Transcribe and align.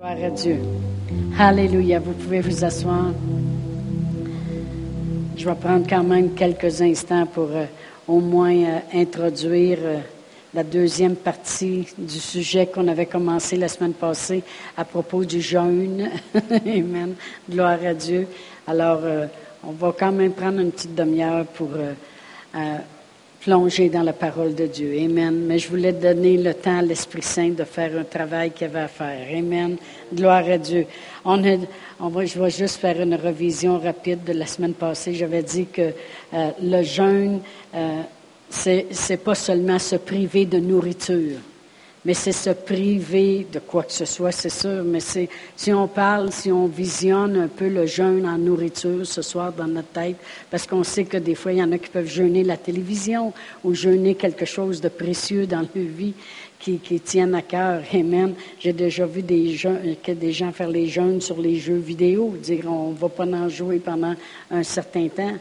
Gloire 0.00 0.24
à 0.24 0.30
Dieu. 0.30 0.56
Alléluia. 1.38 1.98
Vous 1.98 2.12
pouvez 2.12 2.40
vous 2.40 2.64
asseoir. 2.64 3.12
Je 5.36 5.44
vais 5.46 5.54
prendre 5.54 5.86
quand 5.86 6.02
même 6.02 6.32
quelques 6.32 6.80
instants 6.80 7.26
pour 7.26 7.50
euh, 7.50 7.66
au 8.08 8.18
moins 8.18 8.56
euh, 8.56 8.78
introduire 8.94 9.76
euh, 9.82 9.98
la 10.54 10.64
deuxième 10.64 11.16
partie 11.16 11.86
du 11.98 12.18
sujet 12.18 12.64
qu'on 12.64 12.88
avait 12.88 13.04
commencé 13.04 13.58
la 13.58 13.68
semaine 13.68 13.92
passée 13.92 14.42
à 14.74 14.86
propos 14.86 15.22
du 15.22 15.42
jeûne. 15.42 16.08
Amen. 16.50 17.14
Gloire 17.50 17.84
à 17.84 17.92
Dieu. 17.92 18.26
Alors, 18.66 19.02
on 19.62 19.72
va 19.72 19.92
quand 19.98 20.12
même 20.12 20.32
prendre 20.32 20.60
une 20.60 20.72
petite 20.72 20.94
demi-heure 20.94 21.44
pour 21.44 21.68
plonger 23.40 23.88
dans 23.88 24.02
la 24.02 24.12
parole 24.12 24.54
de 24.54 24.66
Dieu. 24.66 24.92
Amen. 25.02 25.46
Mais 25.46 25.58
je 25.58 25.68
voulais 25.68 25.92
donner 25.92 26.36
le 26.36 26.54
temps 26.54 26.78
à 26.78 26.82
l'Esprit 26.82 27.22
Saint 27.22 27.50
de 27.50 27.64
faire 27.64 27.98
un 27.98 28.04
travail 28.04 28.50
qu'il 28.50 28.66
avait 28.66 28.80
à 28.80 28.88
faire. 28.88 29.26
Amen. 29.36 29.76
Gloire 30.14 30.44
à 30.48 30.58
Dieu. 30.58 30.86
On, 31.24 31.42
je 31.42 32.40
vais 32.40 32.50
juste 32.50 32.76
faire 32.76 33.00
une 33.00 33.14
revision 33.14 33.78
rapide 33.78 34.24
de 34.24 34.32
la 34.32 34.46
semaine 34.46 34.74
passée. 34.74 35.14
J'avais 35.14 35.42
dit 35.42 35.66
que 35.66 35.92
euh, 36.34 36.50
le 36.62 36.82
jeûne, 36.82 37.40
euh, 37.74 38.02
c'est, 38.48 38.86
c'est 38.90 39.16
pas 39.24 39.34
seulement 39.34 39.78
se 39.78 39.96
priver 39.96 40.44
de 40.44 40.58
nourriture 40.58 41.38
mais 42.04 42.14
c'est 42.14 42.32
se 42.32 42.50
priver 42.50 43.46
de 43.52 43.58
quoi 43.58 43.82
que 43.82 43.92
ce 43.92 44.04
soit, 44.04 44.32
c'est 44.32 44.48
sûr. 44.48 44.82
Mais 44.84 45.00
c'est, 45.00 45.28
si 45.54 45.72
on 45.72 45.86
parle, 45.86 46.32
si 46.32 46.50
on 46.50 46.66
visionne 46.66 47.36
un 47.36 47.48
peu 47.48 47.68
le 47.68 47.86
jeûne 47.86 48.26
en 48.26 48.38
nourriture 48.38 49.06
ce 49.06 49.20
soir 49.20 49.52
dans 49.52 49.66
notre 49.66 49.88
tête, 49.88 50.16
parce 50.50 50.66
qu'on 50.66 50.82
sait 50.82 51.04
que 51.04 51.18
des 51.18 51.34
fois, 51.34 51.52
il 51.52 51.58
y 51.58 51.62
en 51.62 51.72
a 51.72 51.78
qui 51.78 51.90
peuvent 51.90 52.08
jeûner 52.08 52.42
la 52.42 52.56
télévision 52.56 53.32
ou 53.62 53.74
jeûner 53.74 54.14
quelque 54.14 54.46
chose 54.46 54.80
de 54.80 54.88
précieux 54.88 55.46
dans 55.46 55.60
leur 55.60 55.68
vie 55.74 56.14
qui, 56.58 56.78
qui 56.78 57.00
tiennent 57.00 57.34
à 57.34 57.42
cœur. 57.42 57.82
Amen. 57.92 58.34
J'ai 58.58 58.72
déjà 58.72 59.04
vu 59.06 59.22
des, 59.22 59.58
des 60.06 60.32
gens 60.32 60.52
faire 60.52 60.68
les 60.68 60.86
jeûnes 60.86 61.20
sur 61.20 61.40
les 61.40 61.56
jeux 61.56 61.78
vidéo, 61.78 62.34
dire 62.42 62.64
on 62.66 62.92
ne 62.92 62.96
va 62.96 63.08
pas 63.08 63.26
en 63.26 63.48
jouer 63.48 63.78
pendant 63.78 64.14
un 64.50 64.62
certain 64.62 65.08
temps. 65.08 65.36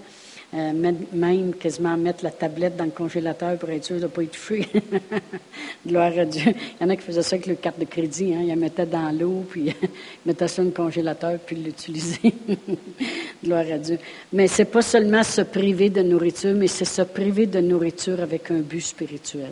Euh, 0.52 0.74
même 1.14 1.54
quasiment 1.54 1.96
mettre 1.96 2.24
la 2.24 2.32
tablette 2.32 2.76
dans 2.76 2.86
le 2.86 2.90
congélateur 2.90 3.56
pour 3.58 3.70
être 3.70 3.86
sûr 3.86 3.98
de 3.98 4.02
ne 4.02 4.08
pas 4.08 4.24
étouffer. 4.24 4.66
Gloire 5.88 6.18
à 6.18 6.26
Dieu. 6.26 6.42
Il 6.80 6.84
y 6.84 6.86
en 6.86 6.90
a 6.90 6.96
qui 6.96 7.04
faisaient 7.04 7.22
ça 7.22 7.36
avec 7.36 7.46
leur 7.46 7.60
carte 7.60 7.80
de 7.80 7.86
crédit. 7.86 8.34
Hein. 8.34 8.40
Ils 8.42 8.48
la 8.48 8.56
mettaient 8.56 8.88
dans 8.88 9.12
l'eau, 9.12 9.46
puis 9.48 9.66
ils 9.68 9.90
mettaient 10.26 10.48
ça 10.48 10.64
dans 10.64 10.70
le 10.70 10.74
congélateur, 10.74 11.38
puis 11.46 11.56
l'utilisaient. 11.56 12.34
Gloire 13.44 13.66
à 13.72 13.78
Dieu. 13.78 14.00
Mais 14.34 14.48
c'est 14.48 14.66
pas 14.66 14.82
seulement 14.82 15.22
se 15.22 15.42
priver 15.42 15.92
de 15.92 16.02
nourriture, 16.02 16.56
mais 16.56 16.68
c'est 16.68 16.84
se 16.84 17.04
priver 17.04 17.46
de 17.46 17.60
nourriture 17.60 18.20
avec 18.20 18.50
un 18.50 18.60
but 18.60 18.82
spirituel. 18.82 19.52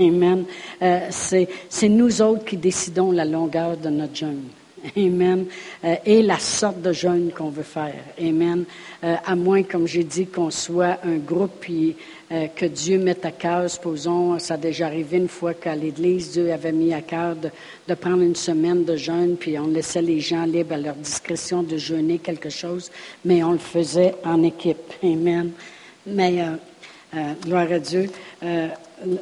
Amen. 0.00 0.44
Euh, 0.82 1.06
c'est 1.10 1.88
nous 1.88 2.20
autres 2.20 2.44
qui 2.44 2.56
décidons 2.56 3.12
la 3.12 3.24
longueur 3.24 3.76
de 3.76 3.90
notre 3.90 4.16
jeûne. 4.16 4.42
Amen. 4.96 5.46
Euh, 5.84 5.96
et 6.04 6.22
la 6.22 6.38
sorte 6.38 6.80
de 6.82 6.92
jeûne 6.92 7.30
qu'on 7.36 7.50
veut 7.50 7.62
faire. 7.62 7.94
Amen. 8.20 8.64
Euh, 9.02 9.16
à 9.24 9.34
moins, 9.34 9.62
comme 9.62 9.86
j'ai 9.86 10.04
dit, 10.04 10.26
qu'on 10.26 10.50
soit 10.50 10.98
un 11.04 11.16
groupe 11.16 11.52
puis 11.60 11.96
euh, 12.32 12.46
que 12.54 12.66
Dieu 12.66 12.98
mette 12.98 13.24
à 13.24 13.30
cœur, 13.30 13.68
supposons, 13.70 14.38
ça 14.38 14.54
a 14.54 14.56
déjà 14.56 14.86
arrivé 14.86 15.18
une 15.18 15.28
fois 15.28 15.54
qu'à 15.54 15.74
l'Église, 15.74 16.32
Dieu 16.32 16.52
avait 16.52 16.72
mis 16.72 16.92
à 16.92 17.02
cœur 17.02 17.36
de, 17.36 17.50
de, 17.88 17.94
prendre 17.94 18.22
une 18.22 18.36
semaine 18.36 18.84
de 18.84 18.96
jeûne, 18.96 19.36
puis 19.36 19.58
on 19.58 19.68
laissait 19.68 20.02
les 20.02 20.20
gens 20.20 20.44
libres 20.44 20.74
à 20.74 20.78
leur 20.78 20.94
discrétion 20.94 21.62
de 21.62 21.76
jeûner 21.76 22.18
quelque 22.18 22.50
chose, 22.50 22.90
mais 23.24 23.42
on 23.42 23.52
le 23.52 23.58
faisait 23.58 24.14
en 24.24 24.42
équipe. 24.42 24.92
Amen. 25.02 25.52
Mais, 26.06 26.44
gloire 27.42 27.70
à 27.70 27.78
Dieu, 27.78 28.10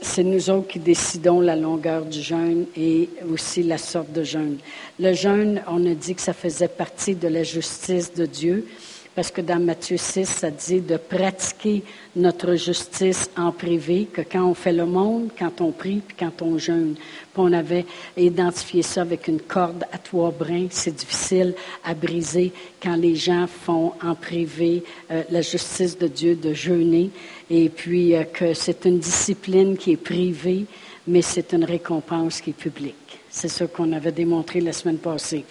c'est 0.02 0.22
nous 0.22 0.50
autres 0.50 0.68
qui 0.68 0.78
décidons 0.78 1.40
la 1.40 1.56
longueur 1.56 2.04
du 2.04 2.20
jeûne 2.20 2.66
et 2.76 3.08
aussi 3.30 3.62
la 3.62 3.78
sorte 3.78 4.12
de 4.12 4.22
jeûne. 4.22 4.58
Le 4.98 5.12
jeûne, 5.12 5.62
on 5.68 5.84
a 5.90 5.94
dit 5.94 6.14
que 6.14 6.22
ça 6.22 6.32
faisait 6.32 6.68
partie 6.68 7.14
de 7.14 7.28
la 7.28 7.42
justice 7.42 8.14
de 8.14 8.26
Dieu, 8.26 8.66
parce 9.14 9.30
que 9.30 9.40
dans 9.40 9.60
Matthieu 9.60 9.96
6, 9.96 10.26
ça 10.26 10.50
dit 10.50 10.80
de 10.80 10.96
pratiquer 10.96 11.84
notre 12.16 12.54
justice 12.54 13.30
en 13.36 13.52
privé, 13.52 14.08
que 14.12 14.22
quand 14.22 14.44
on 14.44 14.54
fait 14.54 14.72
le 14.72 14.86
monde, 14.86 15.30
quand 15.38 15.60
on 15.60 15.70
prie, 15.70 16.02
puis 16.06 16.16
quand 16.18 16.42
on 16.42 16.58
jeûne. 16.58 16.94
Puis 16.94 17.42
on 17.42 17.52
avait 17.52 17.86
identifié 18.16 18.82
ça 18.82 19.02
avec 19.02 19.28
une 19.28 19.40
corde 19.40 19.84
à 19.92 19.98
trois 19.98 20.30
brins. 20.30 20.66
C'est 20.70 20.94
difficile 20.94 21.54
à 21.84 21.94
briser 21.94 22.52
quand 22.82 22.96
les 22.96 23.14
gens 23.14 23.46
font 23.46 23.92
en 24.02 24.14
privé 24.14 24.82
euh, 25.10 25.22
la 25.30 25.42
justice 25.42 25.96
de 25.96 26.08
Dieu 26.08 26.34
de 26.34 26.52
jeûner 26.52 27.10
et 27.50 27.68
puis 27.68 28.14
euh, 28.14 28.24
que 28.24 28.54
c'est 28.54 28.84
une 28.84 28.98
discipline 28.98 29.76
qui 29.76 29.92
est 29.92 29.96
privée, 29.96 30.66
mais 31.06 31.22
c'est 31.22 31.52
une 31.52 31.64
récompense 31.64 32.40
qui 32.40 32.50
est 32.50 32.54
publique. 32.54 33.03
C'est 33.36 33.48
ce 33.48 33.64
qu'on 33.64 33.90
avait 33.90 34.12
démontré 34.12 34.60
la 34.60 34.72
semaine 34.72 34.98
passée. 34.98 35.44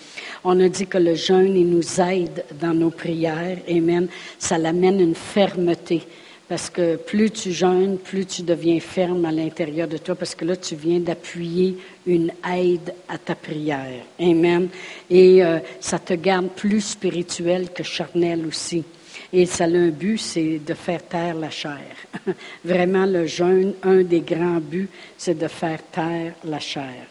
On 0.45 0.57
a 0.61 0.69
dit 0.69 0.87
que 0.87 0.97
le 0.97 1.15
jeûne, 1.15 1.53
il 1.53 1.69
nous 1.69 1.99
aide 1.99 2.45
dans 2.57 2.73
nos 2.73 2.91
prières. 2.91 3.57
Amen. 3.69 4.07
Ça 4.39 4.57
l'amène 4.57 5.01
une 5.01 5.15
fermeté. 5.15 6.01
Parce 6.47 6.69
que 6.69 6.95
plus 6.95 7.29
tu 7.31 7.51
jeûnes, 7.51 7.97
plus 7.97 8.25
tu 8.25 8.41
deviens 8.43 8.79
ferme 8.79 9.25
à 9.25 9.33
l'intérieur 9.33 9.89
de 9.89 9.97
toi, 9.97 10.15
parce 10.15 10.33
que 10.33 10.45
là, 10.45 10.55
tu 10.55 10.75
viens 10.75 11.01
d'appuyer 11.01 11.77
une 12.07 12.31
aide 12.49 12.93
à 13.09 13.17
ta 13.17 13.35
prière. 13.35 14.01
Amen. 14.17 14.69
Et 15.09 15.43
euh, 15.43 15.59
ça 15.81 15.99
te 15.99 16.13
garde 16.13 16.51
plus 16.55 16.79
spirituel 16.79 17.69
que 17.73 17.83
charnel 17.83 18.45
aussi. 18.47 18.85
Et 19.33 19.45
ça 19.45 19.65
a 19.65 19.67
un 19.67 19.89
but, 19.89 20.19
c'est 20.19 20.59
de 20.65 20.73
faire 20.73 21.05
taire 21.05 21.35
la 21.35 21.49
chair. 21.49 21.97
Vraiment, 22.63 23.05
le 23.05 23.25
jeûne, 23.25 23.73
un 23.83 24.03
des 24.03 24.21
grands 24.21 24.61
buts, 24.61 24.89
c'est 25.17 25.37
de 25.37 25.49
faire 25.49 25.79
taire 25.91 26.33
la 26.45 26.59
chair. 26.59 27.07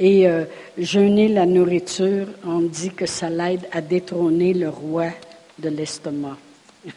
Et 0.00 0.26
euh, 0.26 0.46
jeûner 0.78 1.28
la 1.28 1.44
nourriture, 1.44 2.26
on 2.46 2.60
dit 2.60 2.88
que 2.88 3.04
ça 3.04 3.28
l'aide 3.28 3.68
à 3.70 3.82
détrôner 3.82 4.54
le 4.54 4.70
roi 4.70 5.08
de 5.58 5.68
l'estomac, 5.68 6.38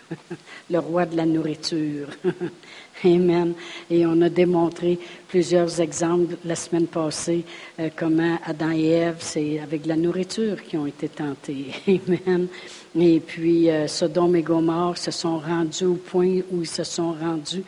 le 0.72 0.80
roi 0.80 1.06
de 1.06 1.18
la 1.18 1.26
nourriture. 1.26 2.08
Amen. 3.04 3.56
Et 3.92 4.06
on 4.06 4.22
a 4.22 4.30
démontré 4.30 4.98
plusieurs 5.28 5.82
exemples 5.82 6.38
la 6.46 6.56
semaine 6.56 6.88
passée, 6.88 7.44
euh, 7.78 7.90
comment 7.94 8.38
Adam 8.46 8.72
et 8.72 8.92
Ève, 8.92 9.18
c'est 9.20 9.60
avec 9.60 9.86
la 9.86 9.98
nourriture 9.98 10.64
qui 10.64 10.78
ont 10.78 10.88
été 10.88 11.10
tentés. 11.10 11.66
Amen. 11.88 12.48
Et 12.98 13.20
puis, 13.20 13.70
euh, 13.70 13.86
Sodome 13.88 14.38
et 14.38 14.44
Gomorre 14.44 14.98
se 14.98 15.12
sont 15.12 15.40
rendus 15.40 15.84
au 15.84 15.96
point 15.96 16.40
où 16.54 16.62
ils 16.62 16.68
se 16.68 16.86
sont 16.86 17.12
rendus, 17.12 17.66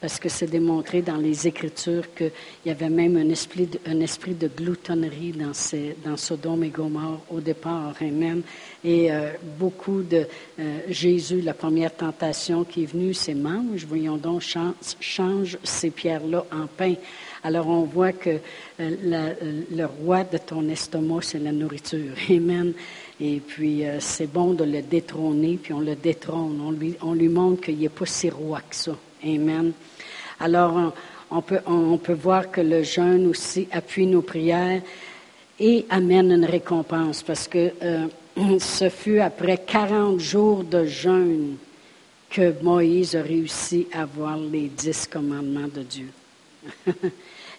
parce 0.00 0.18
que 0.18 0.28
c'est 0.28 0.46
démontré 0.46 1.02
dans 1.02 1.16
les 1.16 1.46
Écritures 1.46 2.14
qu'il 2.14 2.30
y 2.66 2.70
avait 2.70 2.88
même 2.88 3.16
un 3.16 3.28
esprit 3.30 4.34
de, 4.34 4.48
gloutonnerie 4.48 5.32
dans, 5.32 5.54
ces, 5.54 5.96
dans 6.04 6.16
Sodome 6.16 6.64
et 6.64 6.68
Gomorre 6.68 7.20
au 7.30 7.40
départ. 7.40 7.94
Amen. 8.00 8.42
Et 8.84 9.10
euh, 9.10 9.32
beaucoup 9.58 10.02
de 10.02 10.26
euh, 10.60 10.78
Jésus, 10.88 11.40
la 11.40 11.54
première 11.54 11.94
tentation 11.94 12.64
qui 12.64 12.84
est 12.84 12.86
venue, 12.86 13.14
c'est 13.14 13.34
mange, 13.34 13.84
voyons 13.86 14.16
donc, 14.16 14.42
change, 14.42 14.74
change 15.00 15.58
ces 15.64 15.90
pierres-là 15.90 16.44
en 16.52 16.66
pain. 16.66 16.94
Alors 17.42 17.68
on 17.68 17.82
voit 17.82 18.12
que 18.12 18.38
le 18.78 19.84
roi 19.84 20.24
de 20.24 20.38
ton 20.38 20.68
estomac, 20.68 21.22
c'est 21.22 21.38
la 21.38 21.52
nourriture. 21.52 22.14
Amen. 22.30 22.72
Et 23.20 23.40
puis, 23.40 23.84
euh, 23.84 23.98
c'est 23.98 24.30
bon 24.32 24.54
de 24.54 24.62
le 24.64 24.80
détrôner, 24.80 25.58
puis 25.60 25.72
on 25.72 25.80
le 25.80 25.96
détrône. 25.96 26.60
On 26.64 26.70
lui, 26.70 26.94
on 27.02 27.14
lui 27.14 27.28
montre 27.28 27.62
qu'il 27.62 27.78
n'est 27.78 27.88
pas 27.88 28.06
si 28.06 28.30
roi 28.30 28.60
que 28.60 28.76
ça. 28.76 28.96
Amen. 29.24 29.72
Alors, 30.40 30.92
on, 31.30 31.42
peut, 31.42 31.60
on, 31.66 31.98
peut 31.98 32.14
voir 32.14 32.50
que 32.50 32.60
le 32.60 32.82
jeûne 32.82 33.26
aussi 33.26 33.68
appuie 33.72 34.06
nos 34.06 34.22
prières 34.22 34.82
et 35.60 35.86
amène 35.90 36.30
une 36.30 36.44
récompense, 36.44 37.22
parce 37.22 37.48
que 37.48 37.72
euh, 37.82 38.06
ce 38.58 38.88
fut 38.88 39.20
après 39.20 39.58
40 39.58 40.20
jours 40.20 40.64
de 40.64 40.84
jeûne 40.84 41.56
que 42.30 42.52
Moïse 42.62 43.16
a 43.16 43.22
réussi 43.22 43.88
à 43.92 44.04
voir 44.04 44.36
les 44.36 44.68
dix 44.68 45.06
commandements 45.06 45.68
de 45.68 45.82
Dieu. 45.82 46.08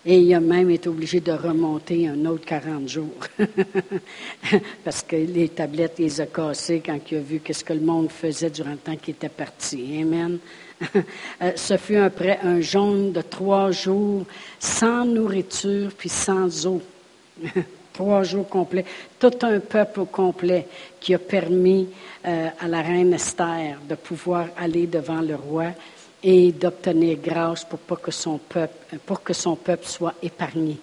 Et 0.06 0.18
il 0.18 0.34
a 0.34 0.40
même 0.40 0.70
été 0.70 0.88
obligé 0.88 1.20
de 1.20 1.34
remonter 1.34 2.08
un 2.08 2.26
autre 2.26 2.46
40 2.46 2.88
jours. 2.88 3.28
Parce 4.84 5.04
que 5.04 5.18
les 5.18 5.50
tablettes, 5.50 5.96
il 6.00 6.06
les 6.06 6.22
a 6.22 6.26
cassées 6.26 6.82
quand 6.86 7.00
il 7.12 7.18
a 7.18 7.22
vu 7.22 7.42
ce 7.52 7.64
que 7.64 7.74
le 7.74 7.82
monde 7.82 8.10
faisait 8.10 8.50
durant 8.50 8.72
le 8.72 8.78
temps 8.78 8.96
qu'il 8.96 9.16
était 9.16 9.28
parti. 9.28 10.00
Amen. 10.02 10.40
Euh, 11.42 11.52
ce 11.56 11.78
fut 11.78 11.98
après 11.98 12.40
un 12.44 12.62
jeûne 12.62 13.12
de 13.12 13.22
trois 13.22 13.72
jours 13.72 14.26
sans 14.60 15.06
nourriture 15.06 15.92
puis 15.98 16.10
sans 16.10 16.66
eau. 16.68 16.82
trois 17.94 18.24
jours 18.24 18.48
complets. 18.48 18.86
Tout 19.20 19.34
un 19.42 19.60
peuple 19.60 20.06
complet 20.06 20.68
qui 21.00 21.14
a 21.14 21.20
permis 21.20 21.90
euh, 22.26 22.48
à 22.60 22.68
la 22.68 22.82
reine 22.82 23.14
Esther 23.14 23.78
de 23.88 23.96
pouvoir 23.96 24.48
aller 24.58 24.88
devant 24.88 25.22
le 25.22 25.36
roi 25.36 25.68
et 26.24 26.52
d'obtenir 26.52 27.18
grâce 27.22 27.66
pour, 27.66 27.80
pas 27.80 27.96
que 27.98 28.12
son 28.12 28.38
peuple, 28.38 28.98
pour 29.06 29.24
que 29.24 29.34
son 29.34 29.56
peuple 29.56 29.86
soit 29.86 30.16
épargné. 30.22 30.78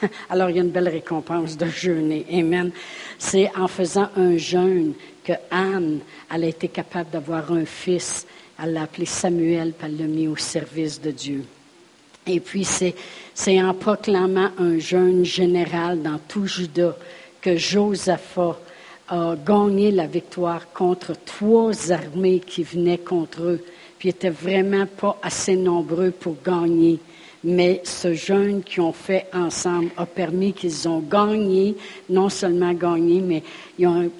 Alors, 0.30 0.50
il 0.50 0.56
y 0.56 0.58
a 0.58 0.62
une 0.62 0.70
belle 0.70 0.88
récompense 0.88 1.56
de 1.56 1.66
jeûner. 1.66 2.26
Amen. 2.32 2.70
C'est 3.18 3.50
en 3.56 3.68
faisant 3.68 4.08
un 4.16 4.36
jeûne 4.36 4.94
que 5.24 5.32
Anne, 5.50 6.00
elle 6.32 6.44
a 6.44 6.48
été 6.48 6.68
capable 6.68 7.10
d'avoir 7.10 7.52
un 7.52 7.64
fils. 7.64 8.26
Elle 8.62 8.74
l'a 8.74 8.82
appelé 8.82 9.06
Samuel, 9.06 9.72
puis 9.72 9.88
elle 9.88 9.98
l'a 9.98 10.06
mis 10.06 10.28
au 10.28 10.36
service 10.36 11.00
de 11.00 11.10
Dieu. 11.10 11.44
Et 12.26 12.38
puis, 12.38 12.64
c'est, 12.64 12.94
en 13.60 13.74
proclamant 13.74 14.50
un 14.58 14.78
jeûne 14.78 15.24
général 15.24 16.02
dans 16.02 16.18
tout 16.28 16.46
Juda 16.46 16.96
que 17.40 17.56
Josaphat 17.56 18.56
a 19.08 19.34
gagné 19.34 19.90
la 19.90 20.06
victoire 20.06 20.72
contre 20.72 21.14
trois 21.24 21.90
armées 21.90 22.38
qui 22.38 22.62
venaient 22.62 22.98
contre 22.98 23.42
eux, 23.42 23.64
puis 23.98 24.10
n'étaient 24.10 24.30
vraiment 24.30 24.86
pas 24.86 25.18
assez 25.22 25.56
nombreux 25.56 26.12
pour 26.12 26.36
gagner 26.44 27.00
mais 27.44 27.80
ce 27.84 28.14
jeûne 28.14 28.62
qu'ils 28.62 28.82
ont 28.82 28.92
fait 28.92 29.26
ensemble 29.32 29.90
a 29.96 30.06
permis 30.06 30.52
qu'ils 30.52 30.88
ont 30.88 31.00
gagné, 31.00 31.76
non 32.08 32.28
seulement 32.28 32.72
gagné, 32.72 33.20
mais 33.20 33.42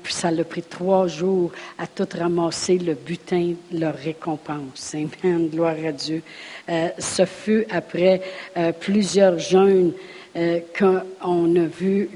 ça 0.09 0.29
a 0.29 0.45
pris 0.45 0.63
trois 0.63 1.07
jours 1.07 1.53
à 1.79 1.87
tout 1.87 2.09
ramasser 2.17 2.79
le 2.79 2.95
butin, 2.95 3.55
leur 3.73 3.95
récompense. 3.95 4.95
Amen, 4.95 5.49
gloire 5.49 5.77
à 5.87 5.93
Dieu. 5.93 6.23
Euh, 6.69 6.89
ce 6.99 7.25
fut 7.25 7.65
après 7.71 8.23
euh, 8.57 8.73
plusieurs 8.73 9.39
jeûnes 9.39 9.93
euh, 10.37 10.61
qu'on 10.77 11.57
a 11.57 11.67
vu 11.67 12.11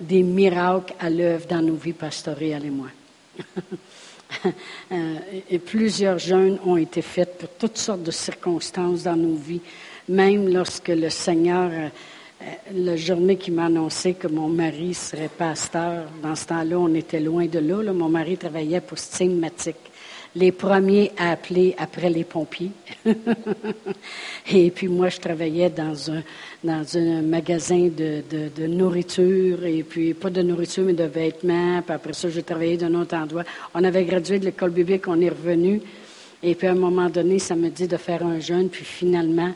des 0.00 0.22
miracles 0.22 0.94
à 0.98 1.08
l'œuvre 1.08 1.46
dans 1.46 1.62
nos 1.62 1.74
vies 1.74 1.92
pastorales 1.92 2.64
et 2.64 2.70
moi. 2.70 2.88
et 5.50 5.58
plusieurs 5.58 6.18
jeûnes 6.18 6.58
ont 6.64 6.76
été 6.76 7.02
faits 7.02 7.38
pour 7.38 7.48
toutes 7.50 7.78
sortes 7.78 8.02
de 8.02 8.10
circonstances 8.10 9.04
dans 9.04 9.16
nos 9.16 9.34
vies 9.34 9.60
même 10.08 10.52
lorsque 10.52 10.88
le 10.88 11.10
Seigneur, 11.10 11.70
euh, 11.72 11.88
euh, 12.42 12.44
la 12.74 12.96
journée 12.96 13.36
qui 13.36 13.50
m'a 13.50 13.66
annoncé 13.66 14.14
que 14.14 14.26
mon 14.26 14.48
mari 14.48 14.94
serait 14.94 15.28
pasteur, 15.28 16.06
dans 16.22 16.34
ce 16.34 16.46
temps-là, 16.46 16.78
on 16.78 16.94
était 16.94 17.20
loin 17.20 17.46
de 17.46 17.58
là, 17.58 17.92
Mon 17.92 18.08
mari 18.08 18.36
travaillait 18.36 18.80
pour 18.80 18.98
Stigmatique. 18.98 19.76
Les 20.34 20.50
premiers 20.50 21.12
à 21.18 21.32
appeler 21.32 21.74
après 21.76 22.08
les 22.08 22.24
pompiers. 22.24 22.70
et 24.50 24.70
puis 24.70 24.88
moi, 24.88 25.10
je 25.10 25.20
travaillais 25.20 25.68
dans 25.68 26.10
un, 26.10 26.22
dans 26.64 26.96
un 26.96 27.20
magasin 27.20 27.90
de, 27.94 28.22
de, 28.30 28.66
nourriture, 28.66 29.62
et 29.66 29.82
puis 29.82 30.14
pas 30.14 30.30
de 30.30 30.40
nourriture, 30.40 30.84
mais 30.84 30.94
de 30.94 31.04
vêtements. 31.04 31.82
Puis 31.82 31.94
après 31.94 32.14
ça, 32.14 32.30
j'ai 32.30 32.42
travaillé 32.42 32.78
d'un 32.78 32.94
autre 32.94 33.14
endroit. 33.14 33.44
On 33.74 33.84
avait 33.84 34.04
gradué 34.04 34.38
de 34.38 34.46
l'école 34.46 34.70
biblique, 34.70 35.06
on 35.06 35.20
est 35.20 35.28
revenu. 35.28 35.82
Et 36.42 36.54
puis 36.54 36.66
à 36.66 36.72
un 36.72 36.76
moment 36.76 37.10
donné, 37.10 37.38
ça 37.38 37.54
me 37.54 37.68
dit 37.68 37.86
de 37.86 37.98
faire 37.98 38.24
un 38.24 38.40
jeûne, 38.40 38.70
puis 38.70 38.86
finalement, 38.86 39.52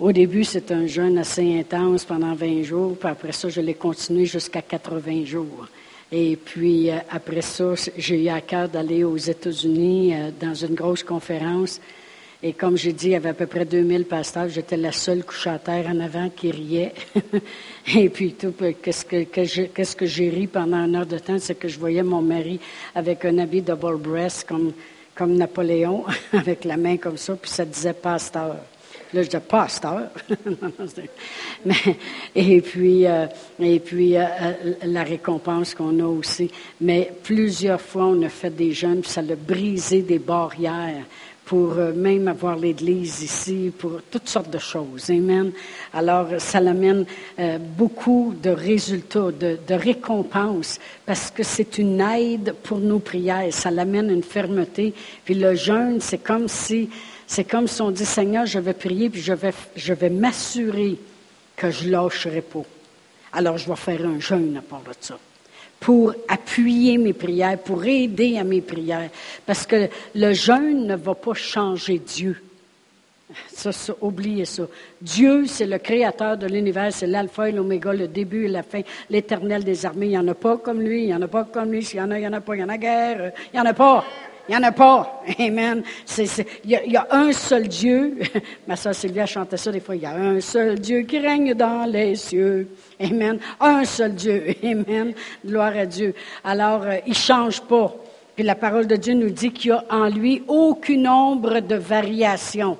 au 0.00 0.12
début, 0.12 0.44
c'est 0.44 0.72
un 0.72 0.86
jeûne 0.86 1.18
assez 1.18 1.58
intense 1.58 2.04
pendant 2.04 2.34
20 2.34 2.62
jours, 2.62 2.96
puis 2.98 3.08
après 3.08 3.32
ça, 3.32 3.50
je 3.50 3.60
l'ai 3.60 3.74
continué 3.74 4.24
jusqu'à 4.24 4.62
80 4.62 5.24
jours. 5.26 5.68
Et 6.10 6.36
puis 6.36 6.90
euh, 6.90 6.96
après 7.10 7.42
ça, 7.42 7.74
j'ai 7.96 8.24
eu 8.24 8.28
à 8.28 8.40
cœur 8.40 8.68
d'aller 8.68 9.04
aux 9.04 9.16
États-Unis 9.16 10.14
euh, 10.14 10.30
dans 10.40 10.54
une 10.54 10.74
grosse 10.74 11.04
conférence. 11.04 11.80
Et 12.42 12.54
comme 12.54 12.76
j'ai 12.76 12.94
dit, 12.94 13.08
il 13.08 13.12
y 13.12 13.14
avait 13.14 13.28
à 13.28 13.34
peu 13.34 13.46
près 13.46 13.66
2000 13.66 14.06
pasteurs. 14.06 14.48
J'étais 14.48 14.78
la 14.78 14.92
seule 14.92 15.22
couche 15.22 15.46
à 15.46 15.58
terre 15.58 15.86
en 15.88 16.00
avant 16.00 16.30
qui 16.30 16.50
riait. 16.50 16.94
et 17.94 18.08
puis 18.08 18.32
tout, 18.32 18.54
qu'est-ce 18.82 19.04
que, 19.04 19.24
qu'est-ce 19.24 19.94
que 19.94 20.06
j'ai 20.06 20.30
ri 20.30 20.46
pendant 20.46 20.84
une 20.84 20.96
heure 20.96 21.06
de 21.06 21.18
temps, 21.18 21.38
c'est 21.38 21.54
que 21.54 21.68
je 21.68 21.78
voyais 21.78 22.02
mon 22.02 22.22
mari 22.22 22.58
avec 22.94 23.24
un 23.26 23.36
habit 23.38 23.60
double 23.60 23.98
breast 23.98 24.48
comme 25.14 25.36
Napoléon, 25.36 26.04
avec 26.32 26.64
la 26.64 26.78
main 26.78 26.96
comme 26.96 27.18
ça, 27.18 27.36
puis 27.36 27.50
ça 27.50 27.66
disait 27.66 27.92
pasteur. 27.92 28.56
Là, 29.12 29.22
je 29.22 29.28
dis 29.28 29.36
pasteur. 29.48 30.10
Mais, 31.64 31.96
et 32.34 32.60
puis, 32.60 33.06
euh, 33.06 33.26
et 33.58 33.80
puis 33.80 34.16
euh, 34.16 34.22
euh, 34.22 34.74
la 34.84 35.02
récompense 35.02 35.74
qu'on 35.74 35.98
a 35.98 36.06
aussi. 36.06 36.50
Mais 36.80 37.12
plusieurs 37.22 37.80
fois, 37.80 38.04
on 38.04 38.22
a 38.22 38.28
fait 38.28 38.54
des 38.54 38.72
jeunes, 38.72 39.00
puis 39.00 39.10
ça 39.10 39.20
a 39.20 39.34
brisé 39.34 40.02
des 40.02 40.20
barrières 40.20 41.04
pour 41.44 41.74
même 41.74 42.28
avoir 42.28 42.56
l'Église 42.56 43.22
ici, 43.22 43.72
pour 43.76 44.02
toutes 44.08 44.28
sortes 44.28 44.50
de 44.50 44.58
choses. 44.58 45.10
Amen. 45.10 45.50
Alors, 45.92 46.28
ça 46.38 46.60
l'amène 46.60 47.04
beaucoup 47.76 48.36
de 48.40 48.50
résultats, 48.50 49.32
de, 49.32 49.58
de 49.66 49.74
récompenses, 49.74 50.78
parce 51.04 51.28
que 51.32 51.42
c'est 51.42 51.78
une 51.78 52.00
aide 52.00 52.54
pour 52.62 52.78
nos 52.78 53.00
prières. 53.00 53.52
Ça 53.52 53.72
l'amène 53.72 54.10
une 54.10 54.22
fermeté. 54.22 54.94
Puis 55.24 55.34
le 55.34 55.56
jeûne, 55.56 56.00
c'est 56.00 56.22
comme 56.22 56.46
si 56.46 56.88
c'est 57.30 57.44
comme 57.44 57.68
si 57.68 57.80
on 57.80 57.92
dit, 57.92 58.04
Seigneur, 58.04 58.44
je 58.44 58.58
vais 58.58 58.72
prier, 58.72 59.08
puis 59.08 59.20
je 59.20 59.32
vais, 59.32 59.52
je 59.76 59.94
vais 59.94 60.10
m'assurer 60.10 60.98
que 61.54 61.70
je 61.70 61.88
lâcherai 61.88 62.40
pas. 62.40 62.64
Alors, 63.32 63.56
je 63.56 63.68
vais 63.68 63.76
faire 63.76 64.04
un 64.04 64.18
jeûne 64.18 64.56
à 64.56 64.62
part 64.62 64.80
de 64.80 64.92
ça 64.98 65.16
pour 65.78 66.12
appuyer 66.26 66.98
mes 66.98 67.12
prières, 67.12 67.56
pour 67.58 67.84
aider 67.84 68.36
à 68.36 68.42
mes 68.42 68.60
prières. 68.60 69.10
Parce 69.46 69.64
que 69.64 69.88
le 70.16 70.32
jeûne 70.32 70.88
ne 70.88 70.96
va 70.96 71.14
pas 71.14 71.34
changer 71.34 72.00
Dieu. 72.00 72.42
Ça, 73.52 73.70
ça, 73.70 73.94
oubliez 74.00 74.44
ça. 74.44 74.64
Dieu, 75.00 75.46
c'est 75.46 75.66
le 75.66 75.78
créateur 75.78 76.36
de 76.36 76.48
l'univers, 76.48 76.92
c'est 76.92 77.06
l'alpha 77.06 77.48
et 77.48 77.52
l'oméga, 77.52 77.92
le 77.92 78.08
début 78.08 78.46
et 78.46 78.48
la 78.48 78.64
fin, 78.64 78.80
l'éternel 79.08 79.62
des 79.62 79.86
armées. 79.86 80.06
Il 80.06 80.10
n'y 80.10 80.18
en 80.18 80.26
a 80.26 80.34
pas 80.34 80.56
comme 80.56 80.80
lui, 80.80 81.02
il 81.04 81.06
n'y 81.06 81.14
en 81.14 81.22
a 81.22 81.28
pas 81.28 81.44
comme 81.44 81.70
lui. 81.70 81.84
S'il 81.84 82.00
y 82.00 82.02
en 82.02 82.10
a, 82.10 82.18
il 82.18 82.22
n'y 82.22 82.26
en 82.26 82.32
a 82.32 82.40
pas. 82.40 82.56
Il 82.56 82.60
y 82.60 82.64
en 82.64 82.68
a 82.68 82.76
guerre, 82.76 83.30
il 83.52 83.56
n'y 83.56 83.60
en 83.60 83.70
a 83.70 83.72
pas. 83.72 84.04
Il 84.50 84.56
n'y 84.56 84.64
en 84.64 84.68
a 84.68 84.72
pas. 84.72 85.22
Amen. 85.38 85.84
Il 86.64 86.70
y, 86.88 86.96
a 86.96 87.06
un 87.12 87.30
seul 87.30 87.68
Dieu. 87.68 88.18
Ma 88.66 88.74
soeur 88.74 88.96
Sylvia 88.96 89.24
chantait 89.24 89.56
ça 89.56 89.70
des 89.70 89.78
fois. 89.78 89.94
Il 89.94 90.02
y 90.02 90.06
a 90.06 90.16
un 90.16 90.40
seul 90.40 90.80
Dieu 90.80 91.02
qui 91.02 91.20
règne 91.20 91.54
dans 91.54 91.88
les 91.88 92.16
cieux. 92.16 92.68
Amen. 93.00 93.38
Un 93.60 93.84
seul 93.84 94.12
Dieu. 94.12 94.56
Amen. 94.64 95.12
Gloire 95.46 95.76
à 95.76 95.86
Dieu. 95.86 96.14
Alors, 96.42 96.82
euh, 96.82 96.96
il 97.06 97.10
ne 97.10 97.14
change 97.14 97.60
pas. 97.60 97.94
Puis 98.34 98.42
la 98.42 98.56
parole 98.56 98.88
de 98.88 98.96
Dieu 98.96 99.14
nous 99.14 99.30
dit 99.30 99.52
qu'il 99.52 99.70
n'y 99.70 99.76
a 99.76 99.84
en 99.88 100.08
lui 100.08 100.42
aucune 100.48 101.06
ombre 101.06 101.60
de 101.60 101.76
variation. 101.76 102.76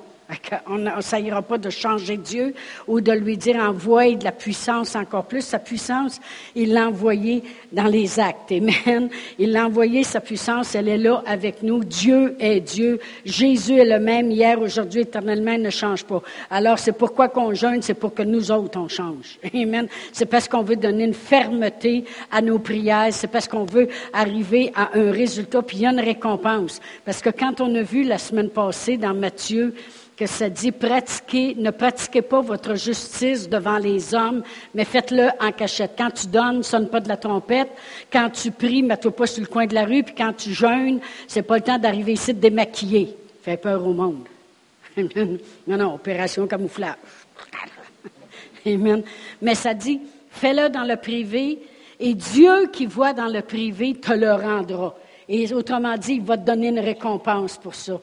On, 0.67 1.01
ça 1.01 1.19
ira 1.19 1.41
pas 1.41 1.57
de 1.57 1.69
changer 1.69 2.17
Dieu 2.17 2.53
ou 2.87 3.01
de 3.01 3.11
lui 3.11 3.37
dire 3.37 3.57
envoie 3.57 4.13
de 4.15 4.23
la 4.23 4.31
puissance 4.31 4.95
encore 4.95 5.25
plus. 5.25 5.41
Sa 5.41 5.59
puissance, 5.59 6.19
il 6.55 6.73
l'a 6.73 6.87
envoyée 6.87 7.43
dans 7.71 7.87
les 7.87 8.19
actes. 8.19 8.51
Amen. 8.51 9.09
Il 9.37 9.51
l'a 9.51 9.65
envoyé, 9.65 10.03
sa 10.03 10.21
puissance, 10.21 10.75
elle 10.75 10.87
est 10.87 10.97
là 10.97 11.23
avec 11.25 11.63
nous. 11.63 11.83
Dieu 11.83 12.35
est 12.39 12.59
Dieu. 12.59 12.99
Jésus 13.25 13.77
est 13.77 13.85
le 13.85 13.99
même 13.99 14.31
hier, 14.31 14.59
aujourd'hui, 14.61 15.01
éternellement, 15.01 15.53
il 15.53 15.61
ne 15.61 15.69
change 15.69 16.05
pas. 16.05 16.21
Alors, 16.49 16.79
c'est 16.79 16.93
pourquoi 16.93 17.29
qu'on 17.29 17.53
jeûne, 17.53 17.81
c'est 17.81 17.93
pour 17.93 18.13
que 18.13 18.23
nous 18.23 18.51
autres, 18.51 18.79
on 18.79 18.87
change. 18.87 19.39
Amen. 19.53 19.87
C'est 20.11 20.25
parce 20.25 20.47
qu'on 20.47 20.63
veut 20.63 20.75
donner 20.75 21.05
une 21.05 21.13
fermeté 21.13 22.05
à 22.31 22.41
nos 22.41 22.59
prières. 22.59 23.09
C'est 23.11 23.27
parce 23.27 23.47
qu'on 23.47 23.65
veut 23.65 23.89
arriver 24.13 24.71
à 24.75 24.97
un 24.97 25.11
résultat, 25.11 25.61
puis 25.61 25.77
il 25.77 25.83
y 25.83 25.85
a 25.85 25.91
une 25.91 25.99
récompense. 25.99 26.79
Parce 27.05 27.21
que 27.21 27.29
quand 27.29 27.61
on 27.61 27.73
a 27.75 27.81
vu 27.81 28.03
la 28.03 28.17
semaine 28.17 28.49
passée 28.49 28.97
dans 28.97 29.13
Matthieu, 29.13 29.73
que 30.21 30.27
ça 30.27 30.51
dit 30.51 30.71
pratiquez, 30.71 31.55
ne 31.57 31.71
pratiquez 31.71 32.21
pas 32.21 32.41
votre 32.41 32.75
justice 32.75 33.49
devant 33.49 33.79
les 33.79 34.13
hommes, 34.13 34.43
mais 34.75 34.85
faites-le 34.85 35.29
en 35.39 35.51
cachette. 35.51 35.93
Quand 35.97 36.11
tu 36.11 36.27
donnes, 36.27 36.61
sonne 36.61 36.89
pas 36.89 36.99
de 36.99 37.09
la 37.09 37.17
trompette. 37.17 37.69
Quand 38.13 38.29
tu 38.29 38.51
pries, 38.51 38.83
mets-toi 38.83 39.15
pas 39.15 39.25
sur 39.25 39.41
le 39.41 39.47
coin 39.47 39.65
de 39.65 39.73
la 39.73 39.83
rue. 39.83 40.03
Puis 40.03 40.13
quand 40.13 40.31
tu 40.33 40.53
jeûnes, 40.53 40.99
c'est 41.27 41.41
pas 41.41 41.55
le 41.55 41.63
temps 41.63 41.79
d'arriver 41.79 42.13
ici 42.13 42.35
de 42.35 42.39
démaquiller. 42.39 43.15
Fait 43.41 43.57
peur 43.57 43.83
au 43.83 43.93
monde. 43.93 44.27
non, 44.95 45.37
non, 45.65 45.95
opération 45.95 46.45
camouflage. 46.45 46.97
Amen. 48.67 49.01
Mais 49.41 49.55
ça 49.55 49.73
dit, 49.73 50.01
fais-le 50.29 50.69
dans 50.69 50.83
le 50.83 50.97
privé, 50.97 51.57
et 51.99 52.13
Dieu 52.13 52.67
qui 52.71 52.85
voit 52.85 53.13
dans 53.13 53.25
le 53.27 53.41
privé 53.41 53.95
te 53.95 54.13
le 54.13 54.33
rendra. 54.33 54.95
Et 55.27 55.51
autrement 55.51 55.97
dit, 55.97 56.13
il 56.13 56.21
va 56.21 56.37
te 56.37 56.45
donner 56.45 56.67
une 56.67 56.79
récompense 56.79 57.57
pour 57.57 57.73
ça. 57.73 57.99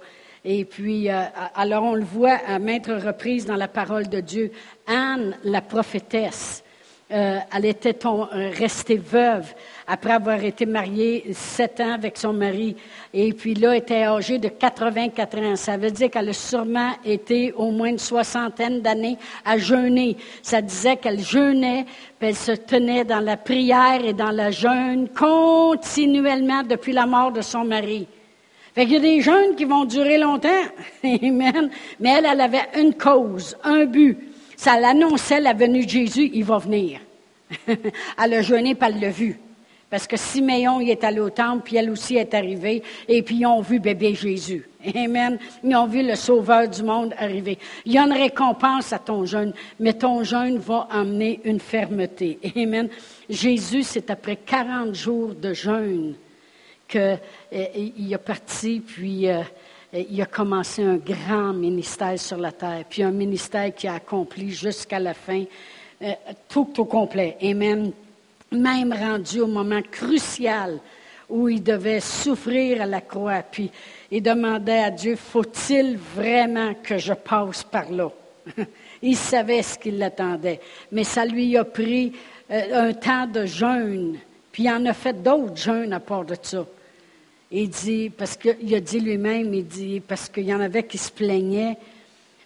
Et 0.50 0.64
puis, 0.64 1.10
euh, 1.10 1.24
alors 1.54 1.84
on 1.84 1.94
le 1.94 2.06
voit 2.06 2.38
à 2.46 2.58
maintes 2.58 2.86
reprises 2.86 3.44
dans 3.44 3.54
la 3.54 3.68
parole 3.68 4.08
de 4.08 4.20
Dieu. 4.20 4.50
Anne, 4.86 5.36
la 5.44 5.60
prophétesse, 5.60 6.64
euh, 7.12 7.36
elle 7.54 7.66
était 7.66 7.98
euh, 8.06 8.50
restée 8.56 8.96
veuve 8.96 9.52
après 9.86 10.12
avoir 10.12 10.42
été 10.42 10.64
mariée 10.64 11.34
sept 11.34 11.80
ans 11.80 11.92
avec 11.92 12.16
son 12.16 12.32
mari. 12.32 12.76
Et 13.12 13.34
puis 13.34 13.52
là, 13.52 13.72
elle 13.72 13.82
était 13.82 14.04
âgée 14.04 14.38
de 14.38 14.48
84 14.48 15.38
ans. 15.38 15.56
Ça 15.56 15.76
veut 15.76 15.90
dire 15.90 16.10
qu'elle 16.10 16.30
a 16.30 16.32
sûrement 16.32 16.92
été 17.04 17.52
au 17.52 17.70
moins 17.70 17.90
une 17.90 17.98
soixantaine 17.98 18.80
d'années 18.80 19.18
à 19.44 19.58
jeûner. 19.58 20.16
Ça 20.42 20.62
disait 20.62 20.96
qu'elle 20.96 21.20
jeûnait, 21.20 21.84
puis 22.18 22.28
elle 22.30 22.34
se 22.34 22.52
tenait 22.52 23.04
dans 23.04 23.20
la 23.20 23.36
prière 23.36 24.02
et 24.02 24.14
dans 24.14 24.30
la 24.30 24.50
jeûne 24.50 25.10
continuellement 25.10 26.62
depuis 26.62 26.94
la 26.94 27.04
mort 27.04 27.32
de 27.32 27.42
son 27.42 27.64
mari. 27.66 28.08
Fait 28.78 28.84
qu'il 28.84 28.94
y 28.94 28.96
a 28.98 29.00
des 29.00 29.20
jeunes 29.20 29.56
qui 29.56 29.64
vont 29.64 29.84
durer 29.84 30.18
longtemps. 30.18 30.62
Amen. 31.02 31.68
Mais 31.98 32.10
elle, 32.10 32.26
elle 32.26 32.40
avait 32.40 32.68
une 32.78 32.94
cause, 32.94 33.56
un 33.64 33.86
but. 33.86 34.16
Ça 34.56 34.78
l'annonçait 34.78 35.40
la 35.40 35.52
venue 35.52 35.84
de 35.84 35.90
Jésus, 35.90 36.30
il 36.32 36.44
va 36.44 36.58
venir. 36.58 37.00
elle 37.66 38.34
a 38.34 38.40
jeûné, 38.40 38.76
puis 38.76 38.88
elle 38.88 39.00
l'a 39.00 39.10
vu. 39.10 39.36
Parce 39.90 40.06
que 40.06 40.16
Siméon, 40.16 40.80
il 40.80 40.90
est 40.90 41.02
allé 41.02 41.18
au 41.18 41.30
temple, 41.30 41.62
puis 41.64 41.74
elle 41.74 41.90
aussi 41.90 42.18
est 42.18 42.32
arrivée, 42.34 42.84
et 43.08 43.20
puis 43.22 43.38
ils 43.38 43.46
ont 43.46 43.62
vu 43.62 43.80
bébé 43.80 44.14
Jésus. 44.14 44.68
Amen. 44.94 45.40
Ils 45.64 45.74
ont 45.74 45.88
vu 45.88 46.06
le 46.06 46.14
Sauveur 46.14 46.68
du 46.68 46.84
monde 46.84 47.14
arriver. 47.18 47.58
Il 47.84 47.94
y 47.94 47.98
a 47.98 48.04
une 48.04 48.12
récompense 48.12 48.92
à 48.92 49.00
ton 49.00 49.24
jeûne, 49.24 49.54
mais 49.80 49.94
ton 49.94 50.22
jeûne 50.22 50.58
va 50.58 50.86
amener 50.92 51.40
une 51.42 51.58
fermeté. 51.58 52.38
Amen. 52.54 52.88
Jésus, 53.28 53.82
c'est 53.82 54.08
après 54.08 54.36
40 54.36 54.94
jours 54.94 55.34
de 55.34 55.52
jeûne 55.52 56.14
qu'il 56.88 57.00
euh, 57.00 57.16
est 57.52 58.18
parti, 58.18 58.80
puis 58.80 59.28
euh, 59.28 59.42
il 59.92 60.20
a 60.22 60.26
commencé 60.26 60.82
un 60.82 60.96
grand 60.96 61.52
ministère 61.52 62.18
sur 62.18 62.38
la 62.38 62.50
terre, 62.50 62.84
puis 62.88 63.02
un 63.02 63.10
ministère 63.10 63.74
qui 63.74 63.86
a 63.86 63.94
accompli 63.94 64.50
jusqu'à 64.50 64.98
la 64.98 65.14
fin, 65.14 65.44
euh, 66.02 66.12
tout 66.48 66.80
au 66.80 66.86
complet. 66.86 67.36
Amen. 67.42 67.92
Même 68.50 68.92
rendu 68.94 69.40
au 69.40 69.46
moment 69.46 69.82
crucial 69.90 70.78
où 71.28 71.50
il 71.50 71.62
devait 71.62 72.00
souffrir 72.00 72.80
à 72.80 72.86
la 72.86 73.02
croix, 73.02 73.42
puis 73.42 73.70
il 74.10 74.22
demandait 74.22 74.84
à 74.84 74.90
Dieu, 74.90 75.14
faut-il 75.16 75.98
vraiment 75.98 76.72
que 76.82 76.96
je 76.96 77.12
passe 77.12 77.62
par 77.64 77.92
là? 77.92 78.10
il 79.02 79.14
savait 79.14 79.62
ce 79.62 79.78
qui 79.78 79.90
l'attendait, 79.90 80.58
mais 80.90 81.04
ça 81.04 81.26
lui 81.26 81.54
a 81.58 81.64
pris 81.64 82.14
un 82.48 82.94
temps 82.94 83.26
de 83.26 83.44
jeûne, 83.44 84.16
puis 84.50 84.62
il 84.62 84.70
en 84.70 84.86
a 84.86 84.94
fait 84.94 85.22
d'autres 85.22 85.58
jeûnes 85.58 85.92
à 85.92 86.00
part 86.00 86.24
de 86.24 86.34
ça. 86.40 86.64
Il 87.50 87.70
dit, 87.70 88.10
parce 88.10 88.36
qu'il 88.36 88.74
a 88.74 88.80
dit 88.80 89.00
lui-même, 89.00 89.54
il 89.54 89.66
dit, 89.66 90.00
parce 90.00 90.28
qu'il 90.28 90.44
y 90.44 90.54
en 90.54 90.60
avait 90.60 90.82
qui 90.82 90.98
se 90.98 91.10
plaignaient, 91.10 91.78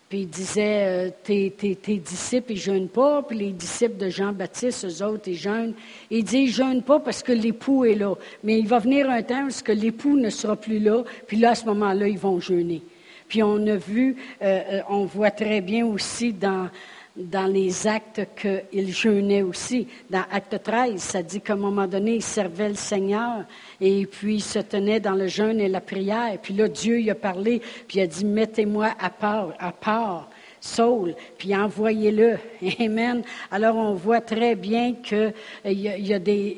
puis 0.09 0.21
il 0.21 0.28
disait, 0.28 0.85
euh, 0.85 1.11
tes, 1.25 1.50
tes, 1.50 1.97
disciples, 1.97 2.52
ils 2.52 2.59
jeûnent 2.59 2.88
pas, 2.88 3.23
puis 3.23 3.38
les 3.38 3.52
disciples 3.52 3.97
de 3.97 4.11
Jean-Baptiste, 4.11 4.85
eux 4.85 5.04
autres, 5.04 5.26
ils 5.26 5.37
jeûnent. 5.37 5.75
Il 6.11 6.23
dit, 6.23 6.40
ils 6.40 6.52
jeûnent 6.52 6.82
pas 6.82 7.00
parce 7.00 7.23
que 7.23 7.32
l'époux 7.32 7.85
est 7.85 7.94
là. 7.94 8.14
Mais 8.44 8.59
il 8.59 8.68
va 8.68 8.78
venir 8.78 9.11
un 9.11 9.23
temps 9.23 9.49
où 9.49 9.73
l'époux 9.73 10.18
ne 10.18 10.30
sera 10.30 10.54
plus 10.54 10.78
là, 10.78 11.02
puis 11.26 11.38
là, 11.38 11.52
à 11.52 11.54
ce 11.54 11.64
moment-là, 11.64 12.06
ils 12.09 12.18
vont 12.18 12.38
jeûner. 12.40 12.82
Puis 13.26 13.42
on 13.42 13.66
a 13.66 13.76
vu, 13.76 14.16
euh, 14.42 14.61
euh, 14.71 14.80
on 14.90 15.06
voit 15.06 15.30
très 15.30 15.62
bien 15.62 15.87
aussi 15.87 16.35
dans, 16.35 16.68
dans 17.16 17.47
les 17.47 17.87
actes 17.87 18.23
qu'il 18.37 18.92
jeûnait 18.92 19.42
aussi. 19.42 19.87
Dans 20.09 20.25
Acte 20.31 20.62
13, 20.62 21.00
ça 21.00 21.23
dit 21.23 21.40
qu'à 21.40 21.52
un 21.52 21.57
moment 21.57 21.87
donné, 21.87 22.16
il 22.16 22.23
servait 22.23 22.71
le 22.71 22.75
Seigneur 22.75 23.45
et 23.81 24.07
puis 24.07 24.37
il 24.37 24.42
se 24.42 24.59
tenait 24.59 25.00
dans 25.00 25.14
le 25.14 25.26
jeûne 25.26 25.61
et 25.61 25.69
la 25.69 25.81
prière. 25.81 26.38
Puis 26.42 26.54
là, 26.54 26.69
Dieu 26.69 27.00
il 27.00 27.11
a 27.11 27.14
parlé, 27.14 27.61
puis 27.87 27.99
il 27.99 28.02
a 28.02 28.07
dit, 28.07 28.25
mettez-moi 28.25 28.88
à 28.99 29.11
part, 29.11 29.54
à 29.59 29.73
part. 29.73 30.28
Saul, 30.64 31.16
puis 31.38 31.57
envoyez-le. 31.57 32.38
Amen. 32.81 33.23
Alors 33.50 33.75
on 33.75 33.95
voit 33.95 34.21
très 34.21 34.54
bien 34.54 34.95
que 34.95 35.33
il 35.64 35.81
y 35.81 36.14
a, 36.14 36.21
des, 36.21 36.57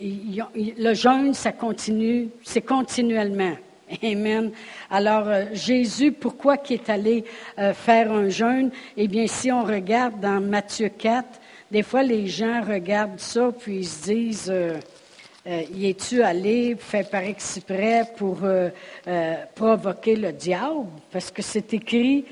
le 0.54 0.94
jeûne, 0.94 1.32
ça 1.32 1.52
continue, 1.52 2.28
c'est 2.42 2.60
continuellement. 2.60 3.54
Amen. 4.02 4.52
Alors, 4.90 5.28
euh, 5.28 5.44
Jésus, 5.52 6.12
pourquoi 6.12 6.56
qu'il 6.56 6.80
est 6.80 6.90
allé 6.90 7.24
euh, 7.58 7.72
faire 7.74 8.10
un 8.12 8.28
jeûne? 8.28 8.70
Eh 8.96 9.08
bien, 9.08 9.26
si 9.26 9.52
on 9.52 9.64
regarde 9.64 10.20
dans 10.20 10.40
Matthieu 10.40 10.88
4, 10.88 11.40
des 11.70 11.82
fois 11.82 12.02
les 12.02 12.26
gens 12.26 12.62
regardent 12.62 13.20
ça, 13.20 13.50
puis 13.58 13.78
ils 13.78 13.86
se 13.86 14.04
disent, 14.04 14.50
euh, 14.50 14.78
y 15.46 15.90
es-tu 15.90 16.22
allé 16.22 16.76
faire 16.78 17.08
par 17.10 17.22
exprès 17.22 18.04
pour 18.16 18.38
provoquer 19.54 20.16
le 20.16 20.32
diable? 20.32 20.86
Parce 21.12 21.30
que 21.30 21.42
c'est 21.42 21.74
écrit 21.74 22.24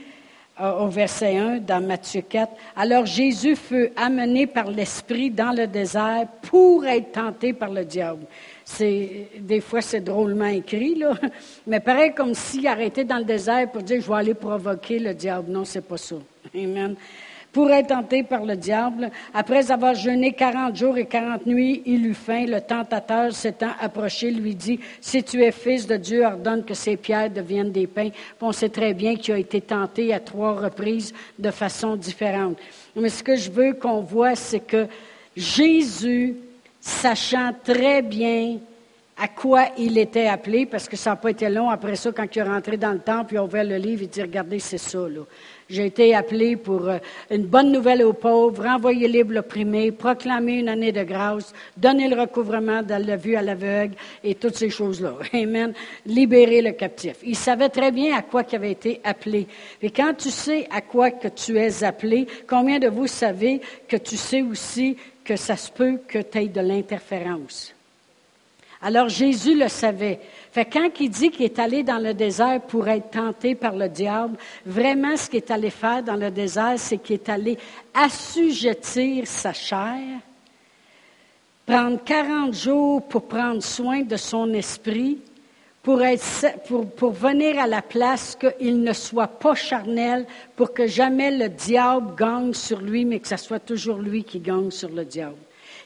au 0.61 0.89
verset 0.89 1.37
1 1.37 1.59
dans 1.59 1.85
Matthieu 1.85 2.23
4. 2.23 2.53
Alors 2.77 3.07
Jésus 3.07 3.57
fut 3.57 3.91
amené 3.97 4.47
par 4.47 4.71
l'Esprit 4.71 5.31
dans 5.31 5.53
le 5.53 5.67
désert 5.67 6.27
pour 6.43 6.85
être 6.87 7.13
tenté 7.13 7.53
par 7.53 7.71
le 7.71 7.85
diable. 7.85 8.27
C'est, 8.65 9.29
des 9.39 9.61
fois, 9.61 9.81
c'est 9.81 10.01
drôlement 10.01 10.47
écrit, 10.47 10.95
là. 10.95 11.15
Mais 11.67 11.81
pareil 11.81 12.13
comme 12.15 12.35
s'il 12.35 12.67
arrêtait 12.67 13.05
dans 13.05 13.19
le 13.19 13.25
désert 13.25 13.71
pour 13.71 13.83
dire, 13.83 14.01
je 14.01 14.09
vais 14.09 14.15
aller 14.15 14.35
provoquer 14.35 14.99
le 14.99 15.15
diable. 15.15 15.51
Non, 15.51 15.65
c'est 15.65 15.87
pas 15.87 15.97
ça. 15.97 16.17
Amen. 16.55 16.95
Pour 17.53 17.71
être 17.71 17.89
tenté 17.89 18.23
par 18.23 18.47
le 18.47 18.57
diable, 18.57 19.11
après 19.35 19.71
avoir 19.71 19.95
jeûné 19.95 20.33
quarante 20.33 20.75
jours 20.75 20.97
et 20.97 21.05
quarante 21.05 21.45
nuits, 21.45 21.83
il 21.85 22.07
eut 22.07 22.15
faim. 22.15 22.47
Le 22.47 22.63
tentateur 22.63 23.33
s'étant 23.35 23.73
approché, 23.79 24.31
lui 24.31 24.55
dit, 24.55 24.81
si 25.03 25.23
tu 25.23 25.43
es 25.43 25.53
fils 25.53 25.87
de 25.87 25.97
Dieu, 25.97 26.25
ordonne 26.25 26.65
que 26.65 26.73
ces 26.73 26.97
pierres 26.97 27.29
deviennent 27.29 27.71
des 27.71 27.87
pains. 27.87 28.09
on 28.41 28.53
sait 28.53 28.71
très 28.71 28.95
bien 28.95 29.17
qu'il 29.17 29.35
a 29.35 29.39
été 29.39 29.61
tenté 29.61 30.15
à 30.15 30.21
trois 30.21 30.55
reprises 30.55 31.13
de 31.39 31.51
façon 31.51 31.95
différente. 31.97 32.57
Mais 32.97 33.11
ce 33.11 33.23
que 33.23 33.37
je 33.37 33.51
veux 33.51 33.75
qu'on 33.75 34.01
voit, 34.01 34.35
c'est 34.35 34.61
que 34.61 34.87
Jésus 35.37 36.37
sachant 36.81 37.53
très 37.63 38.01
bien 38.01 38.59
à 39.19 39.29
quoi 39.29 39.67
il 39.77 39.99
était 39.99 40.27
appelé, 40.27 40.65
parce 40.65 40.89
que 40.89 40.97
ça 40.97 41.11
n'a 41.11 41.17
pas 41.17 41.31
été 41.31 41.49
long 41.49 41.69
après 41.69 41.97
ça, 41.97 42.11
quand 42.13 42.27
il 42.35 42.39
est 42.39 42.43
rentré 42.43 42.77
dans 42.77 42.93
le 42.93 42.99
temple, 42.99 43.35
il 43.35 43.37
a 43.37 43.45
ouvert 43.45 43.63
le 43.63 43.77
livre, 43.77 44.03
il 44.03 44.09
dit, 44.09 44.23
regardez, 44.23 44.59
c'est 44.59 44.79
ça, 44.79 45.01
là. 45.01 45.21
J'ai 45.73 45.87
été 45.87 46.15
appelé 46.15 46.57
pour 46.57 46.87
euh, 46.87 46.99
une 47.31 47.47
bonne 47.47 47.73
nouvelle 47.73 48.05
aux 48.05 48.13
pauvres, 48.13 48.63
renvoyer 48.63 49.09
libre 49.09 49.33
l'opprimé, 49.33 49.91
proclamer 49.91 50.59
une 50.59 50.69
année 50.69 50.93
de 50.93 51.03
grâce, 51.03 51.55
donner 51.79 52.09
le 52.09 52.21
recouvrement 52.21 52.83
de 52.83 52.93
la 52.93 53.17
vue 53.17 53.37
à 53.37 53.43
l'aveugle 53.43 53.95
et 54.23 54.35
toutes 54.35 54.57
ces 54.57 54.69
choses-là. 54.69 55.15
Amen. 55.33 55.73
Libérer 56.05 56.61
le 56.61 56.73
captif. 56.73 57.17
Il 57.25 57.37
savait 57.37 57.71
très 57.71 57.91
bien 57.91 58.15
à 58.15 58.21
quoi 58.21 58.43
il 58.47 58.55
avait 58.55 58.73
été 58.73 59.01
appelé. 59.03 59.47
Et 59.81 59.89
quand 59.89 60.13
tu 60.13 60.29
sais 60.29 60.69
à 60.71 60.83
quoi 60.83 61.11
que 61.11 61.29
tu 61.29 61.57
es 61.59 61.83
appelé, 61.83 62.27
combien 62.47 62.79
de 62.79 62.89
vous 62.89 63.07
savez 63.07 63.63
que 63.89 63.97
tu 63.97 64.19
sais 64.19 64.43
aussi 64.43 64.99
que 65.25 65.37
ça 65.37 65.57
se 65.57 65.73
peut 65.73 66.01
que 66.07 66.19
tu 66.19 66.37
aies 66.37 66.49
de 66.49 66.61
l'interférence? 66.61 67.75
Alors 68.85 69.09
Jésus 69.09 69.57
le 69.57 69.69
savait. 69.69 70.19
Fait 70.51 70.65
quand 70.65 70.91
il 70.99 71.09
dit 71.09 71.31
qu'il 71.31 71.45
est 71.45 71.59
allé 71.61 71.85
dans 71.85 72.03
le 72.03 72.15
désert 72.15 72.61
pour 72.63 72.89
être 72.89 73.11
tenté 73.11 73.55
par 73.55 73.77
le 73.77 73.89
diable, 73.89 74.37
vraiment 74.67 75.17
ce 75.17 75.31
qu'il 75.31 75.37
est 75.37 75.51
allé 75.53 75.71
faire 75.71 76.03
dans 76.03 76.17
le 76.17 76.33
désert, 76.33 76.75
c'est 76.77 76.99
qu'il 76.99 77.15
est 77.15 77.29
allé 77.29 77.57
assujettir 77.95 79.27
sa 79.29 79.53
chair, 79.53 80.01
prendre 81.65 82.03
40 82.05 82.53
jours 82.55 83.03
pour 83.03 83.29
prendre 83.29 83.63
soin 83.63 84.01
de 84.01 84.17
son 84.17 84.53
esprit, 84.53 85.19
pour, 85.81 86.03
pour, 86.97 87.13
venir 87.13 87.61
à 87.61 87.69
la 87.69 87.83
place 87.83 88.37
qu'il 88.37 88.83
ne 88.83 88.93
soit 88.93 89.29
pas 89.29 89.55
charnel, 89.55 90.27
pour 90.57 90.73
que 90.73 90.89
jamais 90.89 91.31
le 91.31 91.49
diable 91.49 92.15
gagne 92.17 92.53
sur 92.53 92.81
lui, 92.81 93.05
mais 93.05 93.21
que 93.21 93.29
ce 93.29 93.37
soit 93.37 93.61
toujours 93.61 93.99
lui 93.99 94.25
qui 94.25 94.41
gagne 94.41 94.71
sur 94.71 94.91
le 94.91 95.05
diable. 95.05 95.37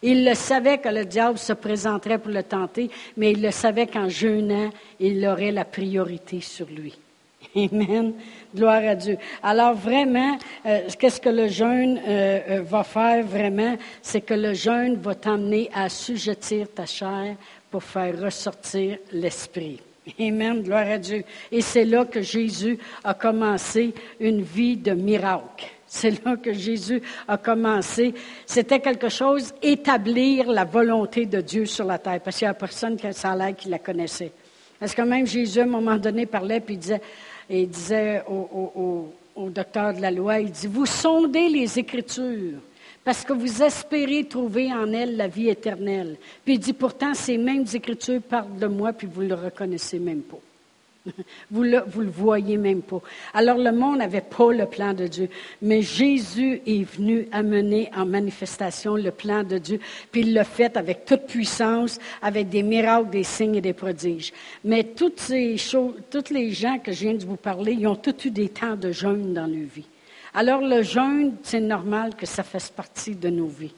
Il 0.02 0.24
le 0.24 0.34
savait 0.34 0.78
que 0.78 0.88
le 0.88 1.04
diable 1.04 1.38
se 1.38 1.52
présenterait 1.52 2.18
pour 2.18 2.32
le 2.32 2.42
tenter, 2.42 2.90
mais 3.16 3.32
il 3.32 3.42
le 3.42 3.50
savait 3.50 3.86
qu'en 3.86 4.08
jeûnant, 4.08 4.70
il 5.00 5.26
aurait 5.26 5.52
la 5.52 5.64
priorité 5.64 6.40
sur 6.40 6.66
lui. 6.66 6.96
Amen. 7.56 8.14
Gloire 8.54 8.82
à 8.84 8.94
Dieu. 8.94 9.16
Alors 9.42 9.74
vraiment, 9.74 10.38
euh, 10.64 10.88
qu'est-ce 10.98 11.20
que 11.20 11.28
le 11.28 11.48
jeûne 11.48 12.00
euh, 12.06 12.40
euh, 12.48 12.62
va 12.62 12.84
faire 12.84 13.24
vraiment? 13.24 13.76
C'est 14.02 14.20
que 14.20 14.34
le 14.34 14.54
jeûne 14.54 14.96
va 14.96 15.14
t'amener 15.14 15.70
à 15.74 15.84
assujettir 15.84 16.68
ta 16.74 16.86
chair 16.86 17.36
pour 17.70 17.82
faire 17.82 18.20
ressortir 18.20 18.98
l'esprit. 19.12 19.80
Amen, 20.20 20.62
gloire 20.62 20.88
à 20.88 20.98
Dieu. 20.98 21.24
Et 21.50 21.60
c'est 21.60 21.84
là 21.84 22.04
que 22.04 22.22
Jésus 22.22 22.78
a 23.02 23.14
commencé 23.14 23.92
une 24.20 24.42
vie 24.42 24.76
de 24.76 24.92
miracle. 24.92 25.66
C'est 25.86 26.24
là 26.24 26.36
que 26.36 26.52
Jésus 26.52 27.00
a 27.28 27.36
commencé. 27.36 28.14
C'était 28.44 28.80
quelque 28.80 29.08
chose, 29.08 29.54
établir 29.62 30.50
la 30.50 30.64
volonté 30.64 31.26
de 31.26 31.40
Dieu 31.40 31.66
sur 31.66 31.84
la 31.84 31.98
terre, 31.98 32.20
parce 32.20 32.38
qu'il 32.38 32.46
n'y 32.46 32.50
a 32.50 32.54
personne 32.54 32.96
qui 32.96 33.06
a 33.06 33.36
l'air 33.36 33.54
qui 33.54 33.68
la 33.68 33.78
connaissait. 33.78 34.32
Parce 34.78 34.94
que 34.94 35.02
même 35.02 35.26
Jésus, 35.26 35.60
à 35.60 35.62
un 35.62 35.66
moment 35.66 35.96
donné, 35.96 36.26
parlait, 36.26 36.60
puis 36.60 36.76
disait, 36.76 37.00
il 37.48 37.68
disait 37.68 38.22
au, 38.28 39.12
docteur 39.50 39.94
de 39.94 40.00
la 40.00 40.10
loi, 40.10 40.40
il 40.40 40.50
dit, 40.50 40.66
vous 40.66 40.86
sondez 40.86 41.48
les 41.48 41.78
Écritures 41.78 42.58
parce 43.06 43.24
que 43.24 43.32
vous 43.32 43.62
espérez 43.62 44.24
trouver 44.24 44.72
en 44.72 44.92
elle 44.92 45.16
la 45.16 45.28
vie 45.28 45.48
éternelle. 45.48 46.16
Puis 46.44 46.54
il 46.54 46.58
dit 46.58 46.72
pourtant, 46.72 47.14
ces 47.14 47.38
mêmes 47.38 47.64
écritures 47.72 48.20
parlent 48.20 48.58
de 48.58 48.66
moi, 48.66 48.92
puis 48.92 49.06
vous 49.06 49.22
ne 49.22 49.28
le 49.28 49.34
reconnaissez 49.36 50.00
même 50.00 50.22
pas. 50.22 50.40
Vous 51.50 51.62
le, 51.62 51.82
vous 51.86 52.00
le 52.00 52.10
voyez 52.10 52.56
même 52.56 52.82
pas. 52.82 53.00
Alors 53.34 53.58
le 53.58 53.72
monde 53.72 53.98
n'avait 53.98 54.20
pas 54.20 54.52
le 54.52 54.66
plan 54.66 54.92
de 54.92 55.06
Dieu, 55.06 55.28
mais 55.62 55.82
Jésus 55.82 56.60
est 56.66 56.84
venu 56.84 57.28
amener 57.32 57.90
en 57.96 58.06
manifestation 58.06 58.96
le 58.96 59.10
plan 59.10 59.42
de 59.42 59.58
Dieu, 59.58 59.80
puis 60.10 60.22
il 60.22 60.34
l'a 60.34 60.44
fait 60.44 60.76
avec 60.76 61.04
toute 61.04 61.26
puissance, 61.26 61.98
avec 62.22 62.48
des 62.48 62.62
miracles, 62.62 63.10
des 63.10 63.24
signes 63.24 63.56
et 63.56 63.60
des 63.60 63.72
prodiges. 63.72 64.32
Mais 64.64 64.84
toutes 64.84 65.20
ces 65.20 65.56
choses, 65.56 65.94
tous 66.10 66.30
les 66.32 66.50
gens 66.50 66.78
que 66.78 66.92
je 66.92 67.00
viens 67.00 67.14
de 67.14 67.24
vous 67.24 67.36
parler, 67.36 67.72
ils 67.72 67.86
ont 67.86 67.96
tous 67.96 68.26
eu 68.26 68.30
des 68.30 68.48
temps 68.48 68.76
de 68.76 68.90
jeûne 68.90 69.32
dans 69.32 69.46
leur 69.46 69.66
vie. 69.66 69.86
Alors 70.34 70.60
le 70.60 70.82
jeûne, 70.82 71.36
c'est 71.42 71.60
normal 71.60 72.14
que 72.14 72.26
ça 72.26 72.42
fasse 72.42 72.70
partie 72.70 73.14
de 73.14 73.30
nos 73.30 73.46
vies. 73.46 73.72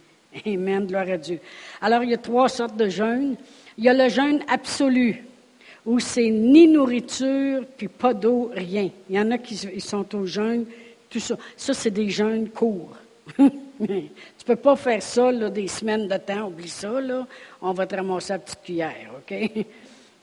Amen, 0.47 0.87
gloire 0.87 1.09
à 1.09 1.17
Dieu. 1.17 1.41
Alors 1.81 2.03
il 2.03 2.11
y 2.11 2.15
a 2.15 2.19
trois 2.19 2.49
sortes 2.49 2.77
de 2.77 2.89
jeûne. 2.89 3.37
Il 3.77 3.85
y 3.85 3.89
a 3.89 3.95
le 3.95 4.09
jeûne 4.09 4.41
absolu, 4.49 5.25
où 5.89 5.99
c'est 6.01 6.29
ni 6.29 6.69
nourriture, 6.69 7.65
puis 7.79 7.89
pas 7.89 8.13
d'eau, 8.13 8.51
rien. 8.55 8.91
Il 9.09 9.17
y 9.17 9.19
en 9.19 9.31
a 9.31 9.39
qui 9.39 9.57
sont 9.81 10.15
au 10.15 10.27
jeûne, 10.27 10.67
tout 11.09 11.19
ça. 11.19 11.35
Ça, 11.57 11.73
c'est 11.73 11.91
des 11.91 12.11
jeûnes 12.11 12.51
courts. 12.51 12.95
tu 13.39 13.43
ne 13.43 14.45
peux 14.45 14.57
pas 14.57 14.77
faire 14.77 15.03
ça 15.03 15.33
là, 15.33 15.49
des 15.49 15.67
semaines 15.67 16.07
de 16.07 16.17
temps, 16.19 16.49
oublie 16.49 16.69
ça, 16.69 17.01
là. 17.01 17.27
on 17.63 17.73
va 17.73 17.87
te 17.87 17.97
ramasser 17.97 18.35
la 18.35 18.39
petite 18.39 18.63
cuillère, 18.63 19.11
OK? 19.17 19.35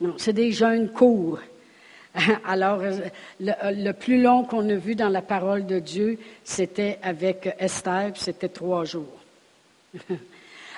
Non, 0.02 0.16
c'est 0.18 0.34
des 0.34 0.52
jeûnes 0.52 0.90
courts. 0.90 1.40
Alors, 2.46 2.82
le, 3.40 3.92
plus 3.94 4.22
long 4.22 4.44
qu'on 4.44 4.70
a 4.70 4.76
vu 4.76 4.94
dans 4.94 5.08
la 5.08 5.22
parole 5.22 5.66
de 5.66 5.80
Dieu, 5.80 6.20
c'était 6.44 7.00
avec 7.02 7.56
Esther, 7.58 8.12
c'était 8.16 8.50
trois 8.50 8.84
jours. 8.84 9.18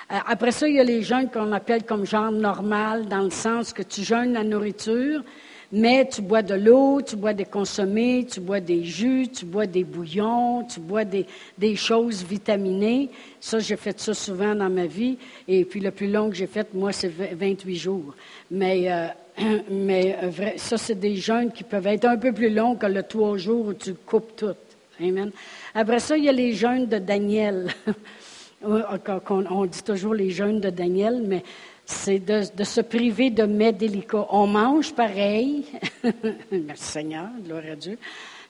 Après 0.08 0.52
ça, 0.52 0.66
il 0.66 0.76
y 0.76 0.80
a 0.80 0.84
les 0.84 1.02
jeûnes 1.02 1.28
qu'on 1.30 1.52
appelle 1.52 1.84
comme 1.84 2.06
genre 2.06 2.30
normal, 2.30 3.08
dans 3.08 3.20
le 3.20 3.30
sens 3.30 3.74
que 3.74 3.82
tu 3.82 4.02
jeûnes 4.02 4.32
la 4.32 4.42
nourriture, 4.42 5.22
Mais 5.70 6.08
tu 6.08 6.22
bois 6.22 6.40
de 6.40 6.54
l'eau, 6.54 7.02
tu 7.02 7.14
bois 7.14 7.34
des 7.34 7.44
consommés, 7.44 8.24
tu 8.24 8.40
bois 8.40 8.60
des 8.60 8.84
jus, 8.84 9.28
tu 9.28 9.44
bois 9.44 9.66
des 9.66 9.84
bouillons, 9.84 10.64
tu 10.64 10.80
bois 10.80 11.04
des, 11.04 11.26
des 11.58 11.76
choses 11.76 12.24
vitaminées. 12.24 13.10
Ça, 13.38 13.58
j'ai 13.58 13.76
fait 13.76 14.00
ça 14.00 14.14
souvent 14.14 14.54
dans 14.54 14.70
ma 14.70 14.86
vie. 14.86 15.18
Et 15.46 15.66
puis 15.66 15.80
le 15.80 15.90
plus 15.90 16.10
long 16.10 16.30
que 16.30 16.36
j'ai 16.36 16.46
fait, 16.46 16.72
moi, 16.72 16.90
c'est 16.92 17.08
28 17.08 17.76
jours. 17.76 18.14
Mais, 18.50 18.90
euh, 18.90 19.08
mais 19.70 20.16
euh, 20.22 20.30
ça, 20.56 20.78
c'est 20.78 20.98
des 20.98 21.16
jeûnes 21.16 21.52
qui 21.52 21.64
peuvent 21.64 21.86
être 21.86 22.06
un 22.06 22.16
peu 22.16 22.32
plus 22.32 22.48
longs 22.48 22.74
que 22.74 22.86
le 22.86 23.02
trois 23.02 23.36
jours 23.36 23.66
où 23.66 23.74
tu 23.74 23.92
coupes 23.92 24.36
tout. 24.36 24.56
Amen. 24.98 25.30
Après 25.74 25.98
ça, 25.98 26.16
il 26.16 26.24
y 26.24 26.30
a 26.30 26.32
les 26.32 26.54
jeûnes 26.54 26.86
de 26.86 26.96
Daniel. 26.96 27.68
on 28.62 29.66
dit 29.66 29.82
toujours 29.82 30.14
les 30.14 30.30
jeûnes 30.30 30.60
de 30.60 30.70
Daniel, 30.70 31.22
mais 31.26 31.42
c'est 31.84 32.18
de, 32.18 32.64
se 32.64 32.80
priver 32.80 33.30
de 33.30 33.44
mets 33.44 33.72
délicats. 33.72 34.26
On 34.30 34.46
mange 34.46 34.92
pareil, 34.92 35.64
merci 36.52 36.84
Seigneur, 36.84 37.28
gloire 37.44 37.62
à 37.72 37.76
Dieu, 37.76 37.98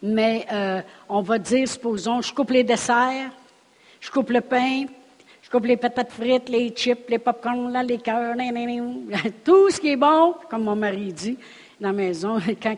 mais 0.02 0.46
euh, 0.52 0.80
on 1.08 1.22
va 1.22 1.38
dire, 1.38 1.68
supposons, 1.68 2.20
je 2.20 2.32
coupe 2.32 2.50
les 2.50 2.64
desserts, 2.64 3.30
je 4.00 4.10
coupe 4.10 4.30
le 4.30 4.40
pain, 4.40 4.86
je 5.42 5.50
coupe 5.50 5.66
les 5.66 5.76
patates 5.76 6.10
frites, 6.10 6.48
les 6.48 6.70
chips, 6.70 7.08
les 7.08 7.18
popcorns, 7.18 7.72
les 7.86 7.98
cœurs, 8.02 8.34
tout 9.44 9.70
ce 9.70 9.80
qui 9.80 9.90
est 9.90 9.96
bon, 9.96 10.34
comme 10.50 10.64
mon 10.64 10.76
mari 10.76 11.12
dit 11.12 11.38
dans 11.80 11.88
la 11.88 11.94
maison, 11.94 12.38
quand, 12.62 12.76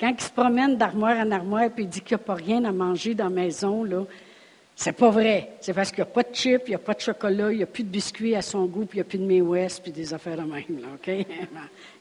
quand 0.00 0.14
il 0.18 0.20
se 0.20 0.30
promène 0.30 0.76
d'armoire 0.76 1.18
en 1.18 1.30
armoire 1.30 1.68
et 1.76 1.84
dit 1.84 2.00
qu'il 2.00 2.16
n'y 2.16 2.22
a 2.22 2.24
pas 2.24 2.34
rien 2.34 2.64
à 2.64 2.72
manger 2.72 3.14
dans 3.14 3.24
la 3.24 3.30
maison, 3.30 3.84
là, 3.84 4.04
c'est 4.76 4.92
pas 4.92 5.10
vrai. 5.10 5.50
C'est 5.60 5.72
parce 5.72 5.90
qu'il 5.90 5.98
n'y 5.98 6.10
a 6.10 6.12
pas 6.12 6.22
de 6.22 6.34
chips, 6.34 6.62
il 6.66 6.70
n'y 6.70 6.74
a 6.74 6.78
pas 6.78 6.94
de 6.94 7.00
chocolat, 7.00 7.52
il 7.52 7.58
n'y 7.58 7.62
a 7.62 7.66
plus 7.66 7.84
de 7.84 7.88
biscuits 7.88 8.34
à 8.34 8.42
son 8.42 8.64
goût, 8.66 8.86
puis 8.86 8.98
il 8.98 9.02
n'y 9.02 9.06
a 9.06 9.08
plus 9.08 9.18
de 9.18 9.24
May 9.24 9.40
West, 9.40 9.82
puis 9.82 9.92
des 9.92 10.12
affaires 10.12 10.36
de 10.36 10.42
même, 10.42 10.86
OK? 10.94 11.06
Il 11.08 11.26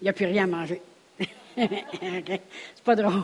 n'y 0.03 0.09
a 0.09 0.13
plus 0.13 0.25
rien 0.25 0.45
à 0.45 0.47
manger. 0.47 0.81
C'est 1.55 2.83
pas 2.83 2.95
drôle. 2.95 3.23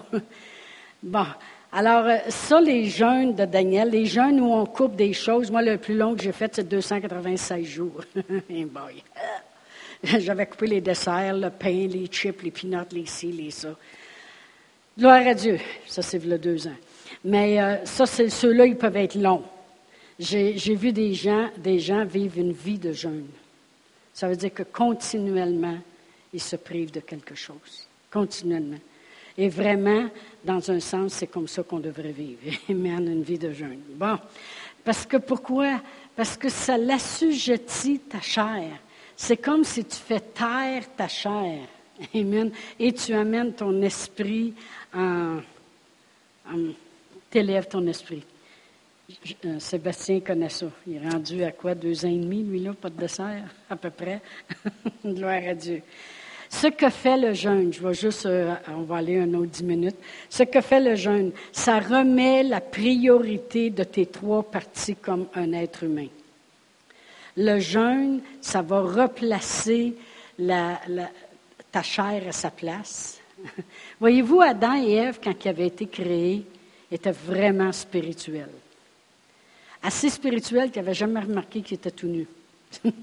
Bon. 1.01 1.25
Alors, 1.71 2.05
euh, 2.05 2.17
ça, 2.29 2.59
les 2.59 2.85
jeûnes 2.85 3.35
de 3.35 3.45
Daniel, 3.45 3.89
les 3.89 4.05
jeûnes 4.05 4.39
où 4.39 4.53
on 4.53 4.65
coupe 4.65 4.95
des 4.95 5.13
choses, 5.13 5.51
moi, 5.51 5.61
le 5.61 5.77
plus 5.77 5.95
long 5.95 6.15
que 6.15 6.23
j'ai 6.23 6.31
fait, 6.31 6.55
c'est 6.55 6.67
296 6.67 7.63
jours. 7.63 8.01
J'avais 10.03 10.45
coupé 10.45 10.67
les 10.67 10.81
desserts, 10.81 11.35
le 11.35 11.49
pain, 11.49 11.87
les 11.87 12.07
chips, 12.07 12.41
les 12.41 12.51
peanuts, 12.51 12.87
les 12.91 13.05
ci, 13.05 13.31
les 13.31 13.51
ça. 13.51 13.75
Gloire 14.97 15.27
à 15.27 15.33
Dieu. 15.33 15.59
Ça, 15.85 16.01
c'est 16.01 16.23
le 16.23 16.37
deux 16.37 16.67
ans. 16.67 16.75
Mais 17.23 17.61
euh, 17.61 17.85
ça, 17.85 18.05
ceux-là, 18.05 18.65
ils 18.65 18.77
peuvent 18.77 18.97
être 18.97 19.15
longs. 19.15 19.43
J'ai 20.19 20.75
vu 20.75 20.91
des 20.91 21.13
gens, 21.13 21.49
des 21.57 21.79
gens 21.79 22.03
vivre 22.03 22.39
une 22.39 22.51
vie 22.51 22.77
de 22.77 22.91
jeûne. 22.91 23.27
Ça 24.13 24.27
veut 24.27 24.35
dire 24.35 24.53
que 24.53 24.63
continuellement, 24.63 25.77
ils 26.33 26.41
se 26.41 26.57
privent 26.57 26.91
de 26.91 26.99
quelque 26.99 27.35
chose. 27.35 27.87
Continuellement. 28.11 28.79
Et 29.37 29.47
vraiment, 29.47 30.09
dans 30.43 30.69
un 30.69 30.81
sens, 30.81 31.13
c'est 31.13 31.27
comme 31.27 31.47
ça 31.47 31.63
qu'on 31.63 31.79
devrait 31.79 32.11
vivre. 32.11 32.41
Amen, 32.69 33.07
une 33.07 33.23
vie 33.23 33.37
de 33.37 33.53
jeûne. 33.53 33.79
Bon. 33.95 34.17
Parce 34.83 35.05
que 35.05 35.17
pourquoi? 35.17 35.79
Parce 36.15 36.35
que 36.35 36.49
ça 36.49 36.77
l'assujettit 36.77 37.99
ta 37.99 38.19
chair. 38.19 38.71
C'est 39.15 39.37
comme 39.37 39.63
si 39.63 39.85
tu 39.85 39.95
fais 39.95 40.19
taire 40.19 40.83
ta 40.97 41.07
chair. 41.07 41.59
Amen. 42.13 42.51
Et 42.77 42.91
tu 42.91 43.13
amènes 43.13 43.53
ton 43.53 43.81
esprit 43.81 44.53
en 44.93 45.39
t'élèves 47.29 47.67
ton 47.67 47.85
esprit. 47.87 48.23
Euh, 49.45 49.59
Sébastien 49.59 50.19
connaît 50.19 50.49
ça. 50.49 50.67
Il 50.85 50.97
est 50.97 51.09
rendu 51.09 51.43
à 51.43 51.51
quoi, 51.51 51.73
deux 51.73 52.05
ans 52.05 52.09
et 52.09 52.17
demi, 52.17 52.43
lui, 52.43 52.59
là, 52.59 52.73
pas 52.79 52.89
de 52.89 52.97
dessert, 52.99 53.43
à 53.69 53.75
peu 53.75 53.89
près? 53.89 54.21
Gloire 55.05 55.41
à 55.47 55.53
Dieu. 55.55 55.81
Ce 56.49 56.67
que 56.67 56.89
fait 56.89 57.17
le 57.17 57.33
jeûne, 57.33 57.71
je 57.71 57.85
vais 57.85 57.93
juste, 57.93 58.25
euh, 58.25 58.55
on 58.69 58.81
va 58.81 58.97
aller 58.97 59.19
un 59.19 59.33
autre 59.35 59.51
dix 59.51 59.63
minutes. 59.63 59.97
Ce 60.29 60.43
que 60.43 60.61
fait 60.61 60.79
le 60.79 60.95
jeûne, 60.95 61.31
ça 61.51 61.79
remet 61.79 62.43
la 62.43 62.59
priorité 62.59 63.69
de 63.69 63.83
tes 63.83 64.07
trois 64.07 64.43
parties 64.43 64.95
comme 64.95 65.27
un 65.35 65.53
être 65.53 65.83
humain. 65.83 66.07
Le 67.37 67.59
jeûne, 67.59 68.21
ça 68.41 68.61
va 68.61 68.81
replacer 68.81 69.93
ta 71.71 71.83
chair 71.83 72.23
à 72.27 72.31
sa 72.31 72.49
place. 72.49 73.21
Voyez-vous, 73.99 74.41
Adam 74.41 74.75
et 74.75 74.93
Ève, 74.93 75.19
quand 75.23 75.33
ils 75.45 75.49
avaient 75.49 75.67
été 75.67 75.85
créés, 75.85 76.45
était 76.91 77.11
vraiment 77.11 77.71
spirituel. 77.71 78.49
Assez 79.81 80.09
spirituel 80.09 80.71
qu'il 80.71 80.81
n'avait 80.81 80.93
jamais 80.93 81.21
remarqué 81.21 81.61
qu'il 81.61 81.75
était 81.75 81.91
tout 81.91 82.07
nu. 82.07 82.27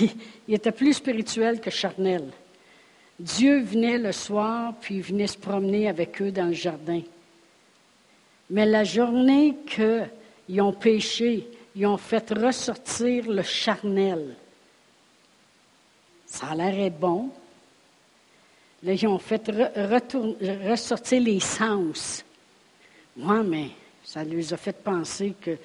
il, 0.00 0.54
était 0.54 0.72
plus 0.72 0.94
spirituel 0.94 1.60
que 1.60 1.70
charnel. 1.70 2.24
Dieu 3.18 3.62
venait 3.62 3.98
le 3.98 4.12
soir, 4.12 4.74
puis 4.80 4.96
il 4.96 5.02
venait 5.02 5.26
se 5.26 5.38
promener 5.38 5.88
avec 5.88 6.20
eux 6.20 6.30
dans 6.30 6.46
le 6.46 6.52
jardin. 6.52 7.00
Mais 8.50 8.66
la 8.66 8.84
journée 8.84 9.56
qu'ils 9.66 10.60
ont 10.60 10.72
péché, 10.72 11.48
ils 11.74 11.86
ont 11.86 11.96
fait 11.96 12.30
ressortir 12.30 13.28
le 13.28 13.42
charnel. 13.42 14.36
Ça 16.26 16.48
a 16.48 16.54
l'air 16.54 16.90
bon. 16.90 17.30
Là, 18.82 18.92
ils 18.92 19.06
ont 19.06 19.18
fait 19.18 19.50
ressortir 20.68 21.20
les 21.20 21.40
sens. 21.40 22.24
Oui, 23.16 23.38
mais 23.44 23.68
ça 24.04 24.22
lui 24.22 24.52
a 24.52 24.56
fait 24.56 24.76
penser 24.76 25.34
que, 25.40 25.56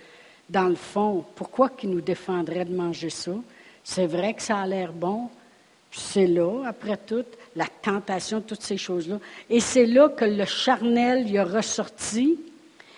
dans 0.50 0.70
le 0.70 0.76
fond, 0.76 1.26
pourquoi 1.36 1.70
qu'il 1.70 1.90
nous 1.90 2.02
défendrait 2.02 2.66
de 2.66 2.74
manger 2.74 3.10
ça? 3.10 3.34
C'est 3.84 4.08
vrai 4.08 4.34
que 4.34 4.42
ça 4.42 4.60
a 4.60 4.68
l'air 4.68 4.94
bon, 4.94 5.30
c'est 5.92 6.28
là, 6.28 6.64
après 6.66 6.98
tout, 6.98 7.26
la 7.56 7.68
tentation, 7.82 8.42
toutes 8.42 8.62
ces 8.62 8.78
choses-là. 8.78 9.20
Et 9.50 9.60
c'est 9.60 9.86
là 9.86 10.10
que 10.10 10.26
le 10.26 10.46
charnel 10.46 11.30
y 11.30 11.38
a 11.38 11.44
ressorti. 11.44 12.40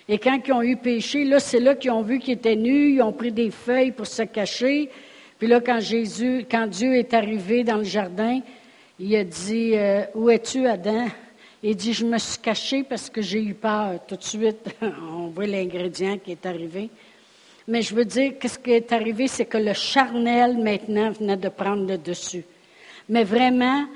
Et 0.08 0.18
quand 0.18 0.38
ils 0.46 0.52
ont 0.52 0.62
eu 0.62 0.76
péché, 0.76 1.24
là, 1.24 1.40
c'est 1.40 1.60
là 1.60 1.74
qu'ils 1.74 1.90
ont 1.90 2.02
vu 2.02 2.20
qu'ils 2.20 2.34
étaient 2.34 2.56
nus, 2.56 2.94
ils 2.94 3.02
ont 3.02 3.12
pris 3.12 3.32
des 3.32 3.50
feuilles 3.50 3.92
pour 3.92 4.06
se 4.06 4.22
cacher. 4.22 4.90
Puis 5.38 5.48
là, 5.48 5.60
quand 5.60 5.80
Jésus, 5.80 6.46
quand 6.48 6.66
Dieu 6.66 6.94
est 6.94 7.12
arrivé 7.14 7.64
dans 7.64 7.78
le 7.78 7.84
jardin, 7.84 8.40
il 8.98 9.16
a 9.16 9.24
dit, 9.24 9.72
euh, 9.74 10.04
Où 10.14 10.30
es-tu, 10.30 10.66
Adam? 10.66 11.08
Il 11.62 11.76
dit, 11.76 11.94
je 11.94 12.04
me 12.04 12.18
suis 12.18 12.38
caché 12.38 12.82
parce 12.82 13.08
que 13.08 13.22
j'ai 13.22 13.42
eu 13.42 13.54
peur. 13.54 13.98
Tout 14.06 14.16
de 14.16 14.22
suite, 14.22 14.76
on 14.82 15.28
voit 15.28 15.46
l'ingrédient 15.46 16.18
qui 16.18 16.32
est 16.32 16.46
arrivé. 16.46 16.90
Mais 17.66 17.80
je 17.80 17.94
veux 17.94 18.04
dire, 18.04 18.34
qu'est-ce 18.38 18.58
qui 18.58 18.72
est 18.72 18.92
arrivé, 18.92 19.26
c'est 19.26 19.46
que 19.46 19.56
le 19.56 19.72
charnel, 19.72 20.58
maintenant, 20.58 21.10
venait 21.12 21.38
de 21.38 21.48
prendre 21.48 21.86
le 21.86 21.96
dessus. 21.96 22.44
Mais 23.08 23.24
vraiment, 23.24 23.86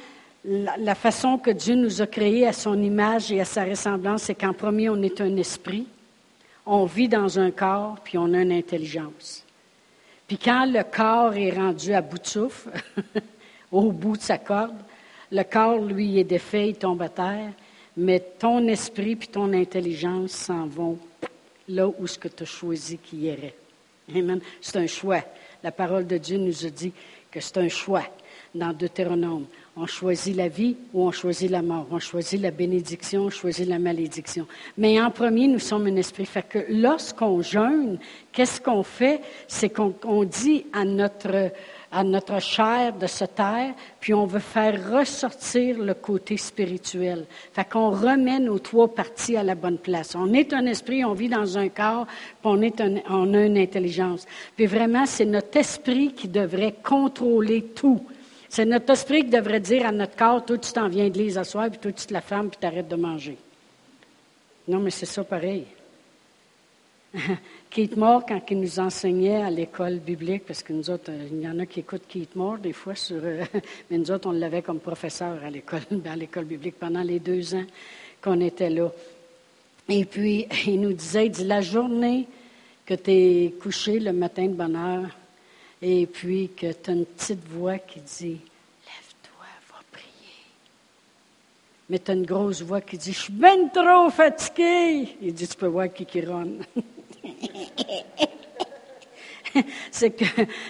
la, 0.45 0.95
façon 0.95 1.37
que 1.37 1.51
Dieu 1.51 1.75
nous 1.75 2.01
a 2.01 2.07
créés 2.07 2.47
à 2.47 2.55
son 2.55 2.81
image 2.81 3.31
et 3.31 3.41
à 3.41 3.45
sa 3.45 3.65
ressemblance, 3.65 4.23
c'est 4.23 4.35
qu'en 4.35 4.55
premier, 4.55 4.89
on 4.89 5.03
est 5.03 5.21
un 5.21 5.37
esprit, 5.37 5.87
on 6.65 6.87
vit 6.87 7.09
dans 7.09 7.39
un 7.39 7.51
corps, 7.51 7.97
puis 8.03 8.17
on 8.17 8.33
a 8.33 8.41
une 8.41 8.53
intelligence. 8.53 9.45
Puis 10.27 10.39
quand 10.39 10.67
le 10.67 10.83
corps 10.85 11.35
est 11.35 11.51
rendu 11.51 11.93
à 11.93 12.01
bout 12.01 12.19
de 12.19 12.27
souffle, 12.27 12.71
au 13.73 13.93
bout 13.93 14.17
de 14.17 14.23
sa 14.23 14.39
corde, 14.39 14.77
le 15.31 15.43
corps, 15.43 15.79
lui, 15.79 16.19
est 16.19 16.25
défait, 16.25 16.71
il 16.71 16.77
tombe 16.77 17.03
à 17.03 17.09
terre, 17.09 17.53
mais 17.97 18.21
ton 18.39 18.67
esprit 18.69 19.17
puis 19.17 19.29
ton 19.29 19.53
intelligence 19.53 20.33
s'en 20.33 20.67
vont 20.67 20.99
là 21.69 21.89
où 21.89 22.07
ce 22.07 22.19
que 22.19 22.29
tu 22.29 22.45
as 22.45 22.47
choisi 22.47 22.99
qu'il 22.99 23.25
irait. 23.25 23.55
Amen. 24.15 24.41
C'est 24.61 24.77
un 24.77 24.87
choix. 24.87 25.23
La 25.63 25.73
parole 25.73 26.07
de 26.07 26.17
Dieu 26.17 26.39
nous 26.39 26.65
a 26.65 26.71
dit 26.71 26.93
que 27.31 27.41
c'est 27.41 27.59
un 27.59 27.69
choix 27.69 28.05
dans 28.55 28.73
Deutéronome. 28.73 29.47
On 29.77 29.87
choisit 29.87 30.35
la 30.35 30.49
vie 30.49 30.77
ou 30.93 31.07
on 31.07 31.13
choisit 31.13 31.51
la 31.51 31.63
mort. 31.63 31.87
On 31.91 31.99
choisit 31.99 32.41
la 32.41 32.51
bénédiction, 32.51 33.25
on 33.25 33.31
choisit 33.31 33.69
la 33.69 33.79
malédiction. 33.79 34.47
Mais 34.77 35.01
en 35.01 35.11
premier, 35.11 35.47
nous 35.47 35.59
sommes 35.59 35.87
un 35.87 35.97
esprit. 35.97 36.27
Fait 36.27 36.43
que 36.43 36.59
lorsqu'on 36.71 37.43
jeûne, 37.43 37.99
qu'est-ce 38.33 38.61
qu'on 38.61 38.83
fait? 38.83 39.21
C'est 39.47 39.69
qu'on 39.71 40.25
dit 40.25 40.67
à 40.73 40.85
notre 40.85 41.53
à 41.91 42.05
notre 42.05 42.41
chair 42.41 42.93
de 42.93 43.07
se 43.07 43.25
taire, 43.25 43.75
puis 44.01 44.13
on 44.13 44.27
veut 44.27 44.41
faire 44.41 44.93
ressortir 44.93 45.79
le 45.79 45.95
côté 45.95 46.37
spirituel. 46.37 47.25
Fait 47.53 47.69
qu'on 47.69 47.91
remet 47.91 48.39
nos 48.39 48.59
trois 48.59 48.89
parties 48.89 49.37
à 49.37 49.43
la 49.43 49.55
bonne 49.55 49.79
place. 49.79 50.15
On 50.15 50.33
est 50.33 50.53
un 50.53 50.67
esprit, 50.67 51.05
on 51.05 51.15
vit 51.15 51.29
dans 51.29 51.57
un 51.57 51.69
corps, 51.69 52.07
puis 52.07 52.45
on, 52.45 52.61
est 52.61 52.83
on 53.09 53.35
a 53.35 53.41
une 53.45 53.59
intelligence. 53.59 54.27
Puis 54.57 54.67
vraiment, 54.67 55.07
c'est 55.07 55.25
notre 55.25 55.57
esprit 55.57 56.13
qui 56.13 56.29
devrait 56.29 56.75
contrôler 56.83 57.63
tout. 57.75 58.05
C'est 58.49 58.65
notre 58.65 58.91
esprit 58.91 59.25
qui 59.25 59.31
devrait 59.31 59.61
dire 59.61 59.87
à 59.87 59.93
notre 59.93 60.17
corps, 60.17 60.45
toi, 60.45 60.59
tu 60.59 60.73
t'en 60.73 60.89
viens 60.89 61.09
de 61.09 61.19
l'île 61.19 61.39
à 61.39 61.45
soir, 61.45 61.69
puis 61.71 61.79
toi, 61.79 61.93
tu 61.93 62.07
te 62.07 62.13
la 62.13 62.21
fermes, 62.21 62.49
puis 62.49 62.59
tu 62.61 62.67
arrêtes 62.67 62.89
de 62.89 62.97
manger. 62.97 63.37
Non, 64.67 64.79
mais 64.79 64.91
c'est 64.91 65.07
ça 65.07 65.25
pareil. 65.25 65.65
Keith 67.71 67.97
Moore, 67.97 68.25
quand 68.27 68.41
il 68.51 68.61
nous 68.61 68.81
enseignait 68.81 69.43
à 69.43 69.51
l'école 69.51 69.99
biblique, 69.99 70.45
parce 70.47 70.63
que 70.63 70.73
nous 70.73 70.91
autres, 70.91 71.11
il 71.31 71.41
y 71.41 71.49
en 71.49 71.59
a 71.59 71.67
qui 71.67 71.81
écoutent 71.81 72.07
Keith 72.09 72.37
Moore 72.37 72.59
des 72.59 72.73
fois, 72.73 72.95
sur, 72.95 73.21
euh, 73.23 73.45
mais 73.91 73.99
nous 73.99 74.11
autres, 74.11 74.29
on 74.29 74.33
l'avait 74.33 74.63
comme 74.63 74.81
professeur 74.81 75.43
à 75.43 75.51
l'école, 75.51 75.83
à 76.07 76.17
l'école 76.17 76.45
biblique 76.45 76.79
pendant 76.79 77.03
les 77.03 77.19
deux 77.19 77.55
ans 77.55 77.65
qu'on 78.23 78.41
était 78.41 78.71
là. 78.71 78.91
Et 79.89 80.05
puis, 80.05 80.47
il 80.67 80.81
nous 80.81 80.93
disait, 80.93 81.27
il 81.27 81.33
dit, 81.33 81.45
la 81.45 81.61
journée 81.61 82.27
que 82.85 82.95
tu 82.95 83.11
es 83.11 83.55
couché 83.61 84.01
le 84.01 84.13
matin 84.13 84.47
de 84.47 84.55
bonne 84.55 84.77
heure, 84.77 85.11
et 85.81 86.07
puis 86.07 86.51
que 86.57 86.73
tu 86.73 86.91
as 86.91 86.93
une 86.93 87.07
petite 87.07 87.47
voix 87.49 87.79
qui 87.79 88.01
dit, 88.01 88.41
lève-toi, 88.87 89.47
va 89.71 89.79
prier. 89.93 90.35
Mais 91.89 91.99
tu 91.99 92.11
as 92.11 92.15
une 92.15 92.27
grosse 92.27 92.63
voix 92.63 92.81
qui 92.81 92.99
dit 92.99 93.13
Je 93.13 93.19
suis 93.19 93.33
bien 93.33 93.69
trop 93.69 94.11
fatigué. 94.11 95.17
Il 95.23 95.33
dit 95.33 95.49
Tu 95.49 95.57
peux 95.57 95.67
voir 95.67 95.93
qui 95.93 96.05
qui 96.05 96.25
ronne. 96.25 96.63
c'est 99.91 100.11
que, 100.11 100.25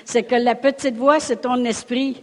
c'est 0.04 0.22
que 0.22 0.36
la 0.36 0.54
petite 0.54 0.96
voix, 0.96 1.20
c'est 1.20 1.42
ton 1.42 1.62
esprit. 1.64 2.22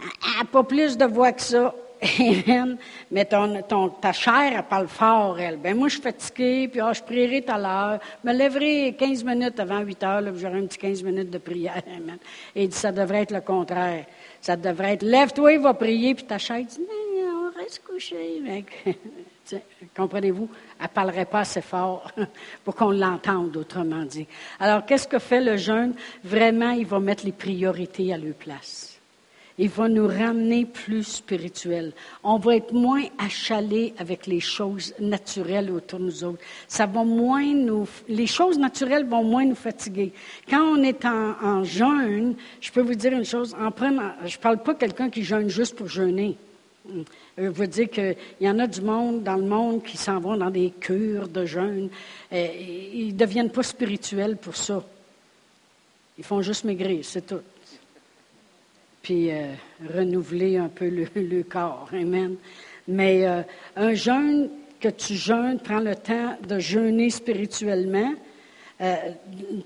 Elle 0.00 0.38
n'a 0.38 0.44
pas 0.44 0.62
plus 0.62 0.96
de 0.96 1.04
voix 1.04 1.32
que 1.32 1.42
ça. 1.42 1.74
Amen. 2.18 2.78
Mais 3.10 3.26
ton, 3.26 3.90
ta 4.00 4.12
chair, 4.12 4.52
elle 4.56 4.62
parle 4.62 4.88
fort, 4.88 5.38
elle. 5.38 5.58
Ben, 5.58 5.76
moi, 5.76 5.88
je 5.88 5.94
suis 5.94 6.02
fatiguée, 6.02 6.68
puis 6.68 6.80
oh, 6.82 6.92
je 6.94 7.02
prierai 7.02 7.42
tout 7.42 7.52
à 7.52 7.58
l'heure. 7.58 8.00
Me 8.24 8.32
lèverai 8.32 8.96
15 8.98 9.22
minutes 9.22 9.60
avant 9.60 9.80
8 9.80 10.02
heures, 10.02 10.22
j'aurai 10.34 10.60
un 10.60 10.66
petit 10.66 10.78
15 10.78 11.02
minutes 11.02 11.30
de 11.30 11.38
prière. 11.38 11.82
Amen. 11.86 12.18
Et 12.54 12.64
il 12.64 12.68
dit, 12.70 12.76
ça 12.76 12.90
devrait 12.90 13.22
être 13.22 13.32
le 13.32 13.42
contraire. 13.42 14.06
Ça 14.40 14.56
devrait 14.56 14.94
être, 14.94 15.02
lève-toi, 15.02 15.58
va 15.58 15.74
prier, 15.74 16.14
puis 16.14 16.24
ta 16.24 16.38
chair 16.38 16.64
dit, 16.64 16.80
non, 16.80 17.19
reste 17.70 17.82
couché. 17.86 18.42
Comprenez-vous? 19.96 20.48
Elle 20.78 20.84
ne 20.84 20.88
parlerait 20.88 21.24
pas 21.24 21.40
assez 21.40 21.60
fort 21.60 22.10
pour 22.64 22.74
qu'on 22.74 22.90
l'entende, 22.90 23.56
autrement 23.56 24.04
dit. 24.04 24.26
Alors, 24.58 24.84
qu'est-ce 24.84 25.06
que 25.06 25.18
fait 25.18 25.40
le 25.40 25.56
jeûne? 25.56 25.94
Vraiment, 26.24 26.70
il 26.70 26.86
va 26.86 26.98
mettre 27.00 27.24
les 27.24 27.32
priorités 27.32 28.12
à 28.12 28.18
leur 28.18 28.34
place 28.34 29.00
il 29.58 29.68
va 29.68 29.90
nous 29.90 30.06
ramener 30.06 30.64
plus 30.64 31.02
spirituels. 31.02 31.92
On 32.24 32.38
va 32.38 32.56
être 32.56 32.72
moins 32.72 33.02
achalés 33.18 33.92
avec 33.98 34.26
les 34.26 34.40
choses 34.40 34.94
naturelles 34.98 35.70
autour 35.70 35.98
de 35.98 36.04
nous 36.06 36.24
autres. 36.24 36.42
Ça 36.66 36.86
va 36.86 37.04
moins 37.04 37.44
nous, 37.52 37.86
les 38.08 38.26
choses 38.26 38.58
naturelles 38.58 39.06
vont 39.06 39.22
moins 39.22 39.44
nous 39.44 39.54
fatiguer. 39.54 40.14
Quand 40.48 40.62
on 40.62 40.82
est 40.82 41.04
en, 41.04 41.62
jeûne, 41.62 42.36
je 42.62 42.72
peux 42.72 42.80
vous 42.80 42.94
dire 42.94 43.12
une 43.12 43.26
chose, 43.26 43.54
en 43.60 43.70
prenant, 43.70 44.12
je 44.24 44.38
parle 44.38 44.62
pas 44.62 44.72
de 44.72 44.78
quelqu'un 44.78 45.10
qui 45.10 45.22
jeûne 45.22 45.50
juste 45.50 45.76
pour 45.76 45.88
jeûner. 45.88 46.38
Je 47.36 47.48
veux 47.48 47.66
dire 47.66 47.90
qu'il 47.90 48.16
y 48.40 48.48
en 48.48 48.58
a 48.58 48.66
du 48.66 48.80
monde 48.80 49.22
dans 49.22 49.36
le 49.36 49.44
monde 49.44 49.82
qui 49.82 49.96
s'en 49.96 50.18
vont 50.18 50.36
dans 50.36 50.50
des 50.50 50.70
cures 50.70 51.28
de 51.28 51.44
jeûne. 51.44 51.90
Euh, 52.32 52.46
ils 52.92 53.08
ne 53.08 53.18
deviennent 53.18 53.50
pas 53.50 53.62
spirituels 53.62 54.36
pour 54.36 54.56
ça. 54.56 54.82
Ils 56.18 56.24
font 56.24 56.42
juste 56.42 56.64
maigrir, 56.64 57.04
c'est 57.04 57.26
tout 57.26 57.40
puis 59.02 59.30
euh, 59.30 59.52
renouveler 59.94 60.56
un 60.56 60.68
peu 60.68 60.88
le, 60.88 61.42
corps. 61.42 61.88
Amen. 61.92 62.36
Mais 62.88 63.26
euh, 63.26 63.42
un 63.76 63.94
jeûne 63.94 64.50
que 64.78 64.88
tu 64.88 65.14
jeûnes, 65.14 65.58
prends 65.62 65.80
le 65.80 65.94
temps 65.94 66.36
de 66.46 66.58
jeûner 66.58 67.10
spirituellement. 67.10 68.14
Euh, 68.80 68.96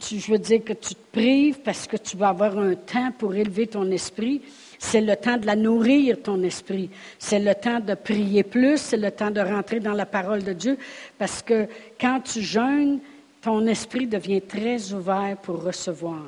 tu, 0.01 0.19
je 0.19 0.33
veux 0.33 0.39
dire 0.39 0.65
que 0.65 0.73
tu 0.73 0.95
te 0.95 1.13
prives 1.13 1.61
parce 1.61 1.87
que 1.87 1.97
tu 1.97 2.17
vas 2.17 2.29
avoir 2.29 2.59
un 2.59 2.75
temps 2.75 3.13
pour 3.17 3.35
élever 3.35 3.67
ton 3.67 3.91
esprit. 3.91 4.43
C'est 4.87 5.01
le 5.01 5.17
temps 5.17 5.39
de 5.39 5.47
la 5.47 5.57
nourrir, 5.57 6.23
ton 6.23 6.43
esprit. 6.43 6.91
C'est 7.19 7.41
le 7.41 7.55
temps 7.55 7.81
de 7.81 7.95
prier 7.95 8.43
plus, 8.43 8.77
c'est 8.77 8.99
le 8.99 9.11
temps 9.11 9.31
de 9.31 9.41
rentrer 9.41 9.81
dans 9.81 9.95
la 9.95 10.05
parole 10.05 10.45
de 10.45 10.53
Dieu. 10.53 10.77
Parce 11.19 11.43
que 11.43 11.67
quand 11.99 12.21
tu 12.21 12.43
jeûnes, 12.43 13.01
ton 13.41 13.67
esprit 13.67 14.07
devient 14.07 14.43
très 14.43 14.93
ouvert 14.93 15.39
pour 15.43 15.65
recevoir. 15.65 16.21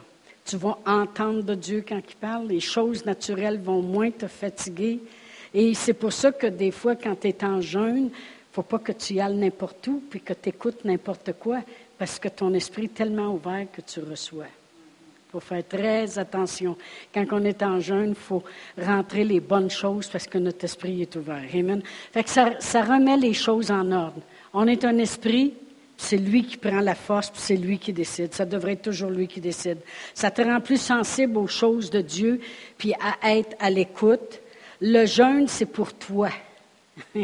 Tu 0.45 0.57
vas 0.57 0.79
entendre 0.87 1.43
de 1.43 1.55
Dieu 1.55 1.85
quand 1.87 2.01
il 2.09 2.17
parle. 2.17 2.49
Les 2.49 2.61
choses 2.61 3.05
naturelles 3.05 3.61
vont 3.61 3.83
moins 3.83 4.11
te 4.11 4.27
fatiguer. 4.27 5.01
Et 5.53 5.75
c'est 5.75 5.93
pour 5.93 6.15
ça 6.15 6.33
que 6.33 6.47
des 6.47 6.71
fois, 6.71 6.97
quand 6.97 7.15
tu 7.21 7.29
es 7.29 7.45
en 7.45 7.61
jeûne, 7.61 7.97
il 7.97 8.05
ne 8.05 8.53
faut 8.53 8.63
pas 8.63 8.79
que 8.79 8.93
tu 8.93 9.15
y 9.15 9.21
ailles 9.21 9.37
n'importe 9.37 9.87
où 9.87 10.03
puis 10.11 10.23
que 10.23 10.33
tu 10.33 10.49
écoutes 10.49 10.85
n'importe 10.85 11.35
quoi 11.39 11.61
parce 11.99 12.19
que 12.19 12.29
ton 12.29 12.53
esprit 12.55 12.87
est 12.87 12.95
tellement 12.95 13.35
ouvert 13.35 13.67
que 13.71 13.83
tu 13.83 14.01
reçois. 14.01 14.47
Il 15.29 15.33
faut 15.33 15.41
faire 15.41 15.67
très 15.67 16.19
attention. 16.19 16.77
Quand 17.13 17.25
on 17.33 17.45
est 17.45 17.63
en 17.63 17.81
jeûne, 17.81 18.11
il 18.11 18.15
faut 18.15 18.45
rentrer 18.81 19.25
les 19.25 19.41
bonnes 19.41 19.71
choses 19.71 20.09
parce 20.09 20.27
que 20.27 20.39
notre 20.39 20.65
esprit 20.65 21.03
est 21.03 21.17
ouvert. 21.17 21.43
Amen. 21.53 21.83
Fait 22.13 22.23
que 22.23 22.31
ça, 22.31 22.83
remet 22.83 23.17
les 23.17 23.35
choses 23.35 23.73
en 23.73 23.91
ordre. 23.91 24.23
On 24.55 24.69
est 24.69 24.85
un 24.85 24.97
esprit, 24.99 25.55
c'est 25.97 26.17
lui 26.17 26.45
qui 26.45 26.57
prend 26.57 26.81
la 26.81 26.95
force, 26.95 27.31
puis 27.31 27.41
c'est 27.43 27.57
lui 27.57 27.79
qui 27.79 27.93
décide. 27.93 28.35
Ça 28.35 28.45
devrait 28.45 28.75
être 28.75 28.83
toujours 28.83 29.11
lui 29.11 29.27
qui 29.27 29.41
décide. 29.41 29.79
Ça 30.15 30.31
te 30.31 30.43
rend 30.43 30.61
plus 30.61 30.81
sensible 30.81 31.39
aux 31.39 31.49
choses 31.49 31.91
de 31.91 32.03
Dieu, 32.03 32.41
puis 32.79 32.95
à 32.95 33.37
être 33.37 33.57
à 33.59 33.69
l'écoute. 33.69 34.41
Le 34.81 35.07
jeûne, 35.07 35.49
c'est 35.49 35.67
pour 35.67 35.93
toi. 35.93 36.31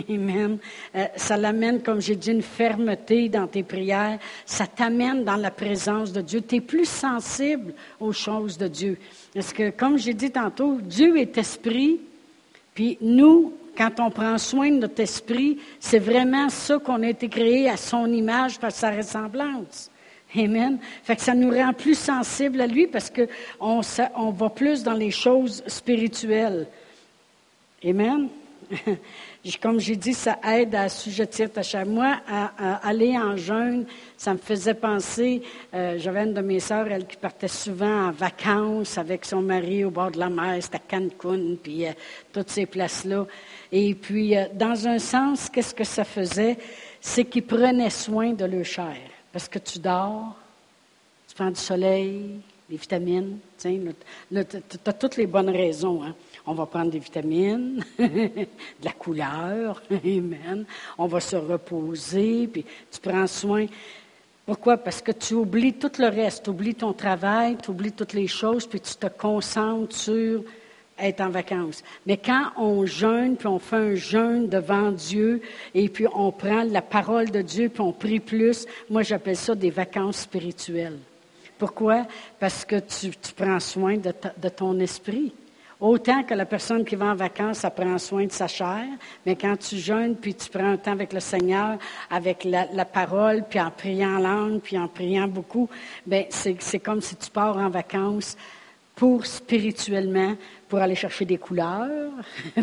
Amen. 0.08 0.58
Euh, 0.94 1.06
ça 1.16 1.36
l'amène, 1.36 1.82
comme 1.82 2.00
j'ai 2.00 2.16
dit, 2.16 2.30
une 2.30 2.42
fermeté 2.42 3.28
dans 3.28 3.46
tes 3.46 3.62
prières. 3.62 4.18
Ça 4.44 4.66
t'amène 4.66 5.24
dans 5.24 5.36
la 5.36 5.50
présence 5.50 6.12
de 6.12 6.20
Dieu. 6.20 6.42
Tu 6.42 6.56
es 6.56 6.60
plus 6.60 6.88
sensible 6.88 7.74
aux 7.98 8.12
choses 8.12 8.58
de 8.58 8.68
Dieu. 8.68 8.98
Parce 9.34 9.52
que, 9.52 9.70
comme 9.70 9.98
j'ai 9.98 10.14
dit 10.14 10.30
tantôt, 10.30 10.78
Dieu 10.82 11.16
est 11.16 11.38
esprit, 11.38 12.00
puis 12.74 12.98
nous, 13.00 13.54
quand 13.76 14.00
on 14.00 14.10
prend 14.10 14.36
soin 14.36 14.70
de 14.70 14.76
notre 14.76 15.00
esprit, 15.00 15.58
c'est 15.80 15.98
vraiment 15.98 16.50
ça 16.50 16.78
qu'on 16.78 17.02
a 17.02 17.08
été 17.08 17.28
créé 17.28 17.70
à 17.70 17.76
son 17.76 18.06
image 18.06 18.58
par 18.58 18.72
sa 18.72 18.90
ressemblance. 18.90 19.90
Amen. 20.36 20.78
Fait 21.02 21.16
que 21.16 21.22
ça 21.22 21.34
nous 21.34 21.50
rend 21.50 21.72
plus 21.72 21.98
sensibles 21.98 22.60
à 22.60 22.66
lui 22.66 22.86
parce 22.86 23.10
qu'on 23.10 23.80
on 24.16 24.30
va 24.30 24.50
plus 24.50 24.82
dans 24.82 24.94
les 24.94 25.10
choses 25.10 25.62
spirituelles. 25.66 26.66
Amen. 27.84 28.28
Comme 29.60 29.80
j'ai 29.80 29.96
dit, 29.96 30.14
ça 30.14 30.38
aide 30.44 30.72
à 30.76 30.82
assujettir 30.82 31.50
ta 31.50 31.62
chair. 31.62 31.84
Moi, 31.84 32.16
à, 32.28 32.76
aller 32.86 33.18
en 33.18 33.36
jeûne, 33.36 33.86
ça 34.16 34.34
me 34.34 34.38
faisait 34.38 34.74
penser, 34.74 35.42
euh, 35.74 35.98
j'avais 35.98 36.22
une 36.22 36.34
de 36.34 36.40
mes 36.40 36.60
sœurs, 36.60 36.86
elle 36.88 37.08
qui 37.08 37.16
partait 37.16 37.48
souvent 37.48 38.06
en 38.06 38.10
vacances 38.12 38.98
avec 38.98 39.24
son 39.24 39.42
mari 39.42 39.84
au 39.84 39.90
bord 39.90 40.12
de 40.12 40.20
la 40.20 40.30
mer, 40.30 40.62
c'était 40.62 40.76
à 40.76 40.80
Cancun, 40.88 41.56
puis 41.60 41.86
euh, 41.86 41.92
toutes 42.32 42.50
ces 42.50 42.66
places-là. 42.66 43.26
Et 43.72 43.94
puis, 43.94 44.36
euh, 44.36 44.44
dans 44.54 44.86
un 44.86 45.00
sens, 45.00 45.48
qu'est-ce 45.50 45.74
que 45.74 45.84
ça 45.84 46.04
faisait? 46.04 46.56
C'est 47.00 47.24
qu'ils 47.24 47.44
prenaient 47.44 47.90
soin 47.90 48.34
de 48.34 48.44
leur 48.44 48.64
chair. 48.64 48.96
Parce 49.32 49.48
que 49.48 49.58
tu 49.58 49.80
dors, 49.80 50.36
tu 51.26 51.34
prends 51.34 51.50
du 51.50 51.60
soleil, 51.60 52.38
des 52.70 52.76
vitamines, 52.76 53.38
tu 53.60 53.68
as 54.86 54.92
toutes 54.92 55.16
les 55.16 55.26
bonnes 55.26 55.50
raisons. 55.50 56.04
Hein? 56.04 56.14
On 56.46 56.54
va 56.54 56.66
prendre 56.66 56.90
des 56.90 56.98
vitamines, 56.98 57.84
de 57.98 58.46
la 58.84 58.92
couleur, 58.92 59.82
amen. 60.04 60.64
On 60.98 61.06
va 61.06 61.20
se 61.20 61.36
reposer, 61.36 62.48
puis 62.48 62.64
tu 62.90 63.00
prends 63.00 63.26
soin. 63.26 63.66
Pourquoi? 64.44 64.76
Parce 64.76 65.00
que 65.00 65.12
tu 65.12 65.34
oublies 65.34 65.74
tout 65.74 65.92
le 65.98 66.08
reste, 66.08 66.44
tu 66.44 66.50
oublies 66.50 66.74
ton 66.74 66.92
travail, 66.92 67.56
tu 67.62 67.70
oublies 67.70 67.92
toutes 67.92 68.12
les 68.12 68.26
choses, 68.26 68.66
puis 68.66 68.80
tu 68.80 68.94
te 68.96 69.06
concentres 69.06 69.94
sur 69.94 70.42
être 70.98 71.20
en 71.20 71.30
vacances. 71.30 71.82
Mais 72.06 72.16
quand 72.16 72.50
on 72.56 72.86
jeûne, 72.86 73.36
puis 73.36 73.46
on 73.46 73.58
fait 73.58 73.76
un 73.76 73.94
jeûne 73.94 74.48
devant 74.48 74.90
Dieu, 74.90 75.42
et 75.74 75.88
puis 75.88 76.06
on 76.12 76.32
prend 76.32 76.64
la 76.64 76.82
parole 76.82 77.30
de 77.30 77.42
Dieu, 77.42 77.68
puis 77.68 77.80
on 77.80 77.92
prie 77.92 78.20
plus, 78.20 78.66
moi 78.90 79.02
j'appelle 79.02 79.36
ça 79.36 79.54
des 79.54 79.70
vacances 79.70 80.18
spirituelles. 80.18 80.98
Pourquoi? 81.58 82.06
Parce 82.40 82.64
que 82.64 82.76
tu, 82.80 83.12
prends 83.36 83.60
soin 83.60 83.96
de, 83.96 84.48
ton 84.48 84.80
esprit. 84.80 85.32
Autant 85.82 86.22
que 86.22 86.32
la 86.32 86.46
personne 86.46 86.84
qui 86.84 86.94
va 86.94 87.06
en 87.06 87.16
vacances, 87.16 87.58
ça 87.58 87.70
prend 87.70 87.98
soin 87.98 88.24
de 88.24 88.30
sa 88.30 88.46
chair, 88.46 88.84
mais 89.26 89.34
quand 89.34 89.56
tu 89.56 89.78
jeûnes, 89.78 90.14
puis 90.14 90.32
tu 90.32 90.48
prends 90.48 90.70
un 90.70 90.76
temps 90.76 90.92
avec 90.92 91.12
le 91.12 91.18
Seigneur, 91.18 91.76
avec 92.08 92.44
la, 92.44 92.84
parole, 92.84 93.42
puis 93.50 93.58
en 93.58 93.72
priant 93.72 94.14
en 94.14 94.20
langue, 94.20 94.60
puis 94.60 94.78
en 94.78 94.86
priant 94.86 95.26
beaucoup, 95.26 95.68
ben 96.06 96.26
c'est 96.30 96.78
comme 96.78 97.00
si 97.00 97.16
tu 97.16 97.28
pars 97.32 97.56
en 97.56 97.68
vacances 97.68 98.36
pour 98.94 99.26
spirituellement, 99.26 100.36
pour 100.68 100.78
aller 100.78 100.94
chercher 100.94 101.24
des 101.24 101.38
couleurs, 101.38 102.12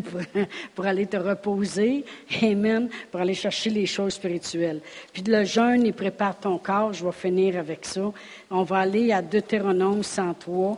pour, 0.74 0.86
aller 0.86 1.06
te 1.06 1.18
reposer, 1.18 2.06
Amen, 2.42 2.88
pour 3.12 3.20
aller 3.20 3.34
chercher 3.34 3.70
les 3.70 3.86
choses 3.86 4.14
spirituelles. 4.14 4.80
Puis 5.12 5.24
le 5.24 5.44
jeûne, 5.44 5.86
il 5.86 5.94
prépare 5.94 6.40
ton 6.40 6.58
corps, 6.58 6.94
je 6.94 7.04
vais 7.04 7.12
finir 7.12 7.60
avec 7.60 7.86
ça. 7.86 8.14
On 8.50 8.64
va 8.64 8.78
aller 8.78 9.12
à 9.12 9.22
Deutéronome 9.22 10.04
103. 10.04 10.78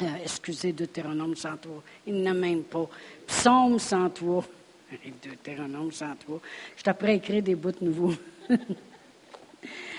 Euh, 0.00 0.06
excusez, 0.22 0.72
Deutéronome 0.72 1.34
103, 1.34 1.82
il 2.06 2.22
n'a 2.22 2.32
même 2.32 2.62
pas. 2.62 2.88
Psaume 3.26 3.78
103. 3.78 4.44
Deutéronome 5.24 5.90
103. 5.90 6.40
Je 6.76 6.82
t'apprends 6.82 7.08
à 7.08 7.12
écrire 7.12 7.42
des 7.42 7.56
bouts 7.56 7.72
nouveaux. 7.80 8.14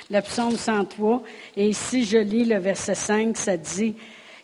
le 0.09 0.21
psaume 0.21 0.55
103. 0.55 1.23
Et 1.57 1.67
ici, 1.69 2.05
je 2.05 2.17
lis 2.17 2.45
le 2.45 2.59
verset 2.59 2.95
5, 2.95 3.35
ça 3.35 3.57
dit, 3.57 3.95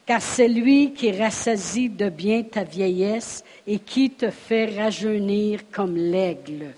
Car 0.06 0.22
c'est 0.22 0.50
lui 0.50 0.94
qui 0.94 1.12
rassasie 1.14 1.90
de 1.90 2.10
bien 2.10 2.44
ta 2.44 2.66
vieillesse 2.66 3.44
et 3.66 3.80
qui 3.80 4.10
te 4.12 4.30
fait 4.32 4.78
rajeunir 4.78 5.62
comme 5.72 5.96
l'aigle. 5.96 6.74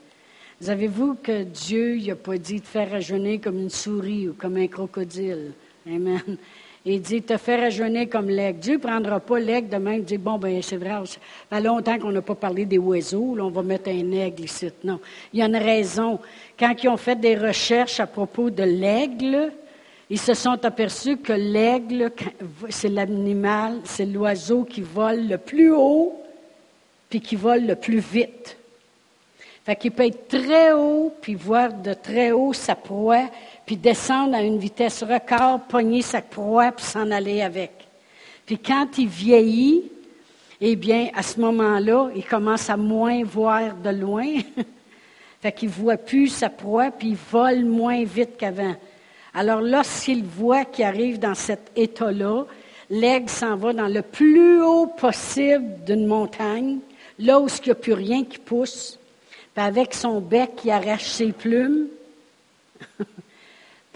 Savez-vous 0.61 1.15
que 1.15 1.43
Dieu 1.43 1.97
n'a 1.97 2.15
pas 2.15 2.37
dit 2.37 2.59
de 2.59 2.65
faire 2.65 2.91
rajeunir 2.91 3.41
comme 3.41 3.59
une 3.59 3.69
souris 3.69 4.29
ou 4.29 4.33
comme 4.33 4.57
un 4.57 4.67
crocodile? 4.67 5.53
Amen. 5.87 6.37
Il 6.85 7.01
dit, 7.01 7.21
te 7.21 7.35
faire 7.37 7.61
rajeunir 7.61 8.07
comme 8.09 8.29
l'aigle. 8.29 8.59
Dieu 8.59 8.73
ne 8.75 8.79
prendra 8.79 9.19
pas 9.19 9.39
l'aigle 9.39 9.69
demain 9.69 9.93
et 9.93 10.01
dit, 10.01 10.17
bon, 10.17 10.37
ben 10.37 10.61
c'est 10.61 10.77
vrai, 10.77 10.91
ça 11.05 11.19
fait 11.49 11.61
longtemps 11.61 11.99
qu'on 11.99 12.11
n'a 12.11 12.21
pas 12.21 12.35
parlé 12.35 12.65
des 12.65 12.77
oiseaux, 12.77 13.35
là, 13.35 13.43
on 13.43 13.49
va 13.49 13.61
mettre 13.61 13.89
un 13.89 14.11
aigle 14.11 14.45
ici. 14.45 14.69
Non, 14.83 14.99
il 15.33 15.39
y 15.39 15.41
a 15.41 15.47
une 15.47 15.57
raison. 15.57 16.19
Quand 16.57 16.73
ils 16.81 16.87
ont 16.87 16.97
fait 16.97 17.19
des 17.19 17.35
recherches 17.35 17.99
à 17.99 18.07
propos 18.07 18.49
de 18.49 18.63
l'aigle, 18.63 19.51
ils 20.09 20.19
se 20.19 20.33
sont 20.33 20.63
aperçus 20.63 21.17
que 21.17 21.33
l'aigle, 21.33 22.11
c'est 22.69 22.89
l'animal, 22.89 23.81
c'est 23.83 24.05
l'oiseau 24.05 24.63
qui 24.63 24.81
vole 24.81 25.27
le 25.27 25.37
plus 25.37 25.73
haut, 25.73 26.21
puis 27.09 27.19
qui 27.19 27.35
vole 27.35 27.65
le 27.65 27.75
plus 27.75 27.99
vite. 27.99 28.57
Fait 29.65 29.75
qu'il 29.75 29.91
peut 29.91 30.05
être 30.05 30.29
très 30.29 30.71
haut, 30.71 31.13
puis 31.19 31.35
voir 31.35 31.73
de 31.73 31.93
très 31.93 32.31
haut 32.31 32.53
sa 32.53 32.75
proie, 32.75 33.29
puis 33.67 33.75
descendre 33.75 34.33
à 34.33 34.41
une 34.41 34.57
vitesse 34.57 35.03
record, 35.03 35.59
pogner 35.67 36.01
sa 36.01 36.21
proie, 36.21 36.71
puis 36.71 36.85
s'en 36.85 37.11
aller 37.11 37.41
avec. 37.41 37.71
Puis 38.45 38.57
quand 38.57 38.87
il 38.97 39.09
vieillit, 39.09 39.83
eh 40.61 40.77
bien, 40.77 41.09
à 41.13 41.21
ce 41.21 41.41
moment-là, 41.41 42.09
il 42.15 42.23
commence 42.23 42.69
à 42.69 42.77
moins 42.77 43.25
voir 43.25 43.75
de 43.75 43.89
loin. 43.89 44.25
fait 45.41 45.51
qu'il 45.51 45.67
voit 45.67 45.97
plus 45.97 46.29
sa 46.29 46.49
proie, 46.49 46.91
puis 46.91 47.09
il 47.09 47.17
vole 47.17 47.65
moins 47.65 48.05
vite 48.05 48.37
qu'avant. 48.37 48.73
Alors 49.33 49.59
lorsqu'il 49.59 50.23
voit 50.23 50.63
qu'il 50.63 50.85
arrive 50.85 51.19
dans 51.19 51.35
cet 51.35 51.69
état-là, 51.75 52.45
l'aigle 52.89 53.29
s'en 53.29 53.57
va 53.57 53.73
dans 53.73 53.89
le 53.89 54.01
plus 54.01 54.61
haut 54.61 54.87
possible 54.87 55.83
d'une 55.85 56.05
montagne, 56.05 56.79
là 57.19 57.37
où 57.41 57.47
il 57.47 57.65
n'y 57.65 57.71
a 57.71 57.75
plus 57.75 57.93
rien 57.93 58.23
qui 58.23 58.37
pousse, 58.37 58.97
puis 59.53 59.63
avec 59.63 59.93
son 59.93 60.21
bec, 60.21 60.51
il 60.63 60.71
arrache 60.71 61.09
ses 61.09 61.33
plumes 61.33 61.87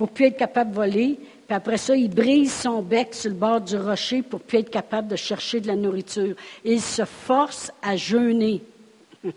pour 0.02 0.10
plus 0.10 0.26
être 0.26 0.38
capable 0.38 0.72
de 0.72 0.76
voler, 0.78 1.20
puis 1.46 1.56
après 1.56 1.78
ça, 1.78 1.96
il 1.96 2.10
brise 2.10 2.52
son 2.52 2.82
bec 2.82 3.14
sur 3.14 3.30
le 3.30 3.36
bord 3.36 3.62
du 3.62 3.78
rocher 3.78 4.24
pour 4.24 4.40
plus 4.40 4.58
être 4.58 4.72
capable 4.72 5.08
de 5.08 5.16
chercher 5.16 5.60
de 5.60 5.68
la 5.68 5.76
nourriture. 5.76 6.36
Il 6.66 6.82
se 6.82 7.06
force 7.06 7.72
à 7.84 7.96
jeûner. 7.96 8.64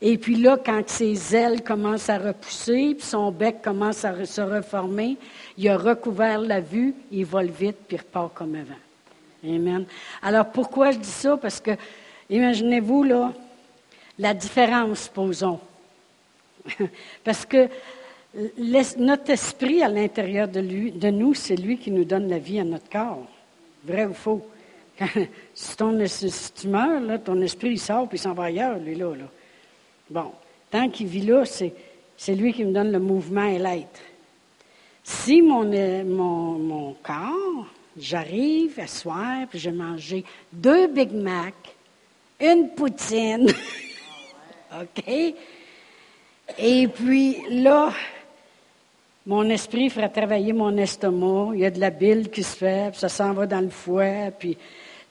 Et 0.00 0.16
puis 0.16 0.36
là, 0.36 0.56
quand 0.56 0.88
ses 0.88 1.36
ailes 1.36 1.62
commencent 1.62 2.08
à 2.08 2.16
repousser, 2.16 2.94
puis 2.94 3.06
son 3.06 3.30
bec 3.30 3.60
commence 3.60 4.06
à 4.06 4.24
se 4.24 4.40
reformer, 4.40 5.18
il 5.58 5.68
a 5.68 5.76
recouvert 5.76 6.40
la 6.40 6.62
vue, 6.62 6.94
il 7.12 7.26
vole 7.26 7.50
vite, 7.50 7.76
puis 7.86 7.98
il 7.98 8.00
repart 8.00 8.32
comme 8.32 8.54
avant. 8.54 9.54
Amen. 9.54 9.84
Alors 10.22 10.46
pourquoi 10.46 10.92
je 10.92 10.98
dis 10.98 11.08
ça? 11.08 11.36
Parce 11.36 11.60
que, 11.60 11.72
imaginez-vous, 12.30 13.02
là, 13.02 13.34
la 14.18 14.32
différence, 14.32 15.08
posons. 15.08 15.60
Parce 17.22 17.44
que 17.44 17.68
notre 18.98 19.30
esprit 19.30 19.82
à 19.82 19.88
l'intérieur 19.88 20.46
de, 20.48 20.60
lui, 20.60 20.92
de 20.92 21.10
nous, 21.10 21.34
c'est 21.34 21.56
lui 21.56 21.78
qui 21.78 21.90
nous 21.90 22.04
donne 22.04 22.28
la 22.28 22.38
vie 22.38 22.60
à 22.60 22.64
notre 22.64 22.88
corps. 22.88 23.26
Vrai 23.84 24.06
ou 24.06 24.14
faux? 24.14 24.46
si, 25.54 25.76
tu 25.76 26.68
meurs, 26.68 27.00
là, 27.00 27.18
ton 27.18 27.40
esprit 27.40 27.70
il 27.70 27.80
sort 27.80 28.08
puis 28.08 28.18
il 28.18 28.20
s'en 28.20 28.34
va 28.34 28.44
ailleurs, 28.44 28.78
lui, 28.78 28.94
là. 28.94 29.14
Bon, 30.10 30.32
tant 30.70 30.88
qu'il 30.90 31.06
vit 31.06 31.22
là, 31.22 31.44
c'est 31.44 32.34
lui 32.34 32.52
qui 32.52 32.64
me 32.64 32.72
donne 32.72 32.92
le 32.92 32.98
mouvement 32.98 33.46
et 33.46 33.58
l'être. 33.58 34.00
Si 35.02 35.40
mon, 35.40 35.64
mon, 36.04 36.58
mon 36.58 36.96
corps, 37.02 37.66
j'arrive 37.96 38.78
à 38.78 38.86
soir, 38.86 39.46
puis 39.48 39.58
j'ai 39.58 39.72
mangé 39.72 40.24
deux 40.52 40.88
Big 40.88 41.12
Mac, 41.12 41.54
une 42.40 42.70
poutine, 42.70 43.48
OK? 44.80 45.34
Et 46.58 46.88
puis 46.88 47.36
là, 47.48 47.92
mon 49.26 49.48
esprit 49.50 49.90
fera 49.90 50.08
travailler 50.08 50.52
mon 50.52 50.76
estomac, 50.76 51.50
il 51.54 51.60
y 51.60 51.66
a 51.66 51.70
de 51.70 51.80
la 51.80 51.90
bile 51.90 52.30
qui 52.30 52.42
se 52.42 52.56
fait, 52.56 52.90
puis 52.90 53.00
ça 53.00 53.08
s'en 53.08 53.32
va 53.32 53.46
dans 53.46 53.60
le 53.60 53.70
foie, 53.70 54.30
puis 54.38 54.56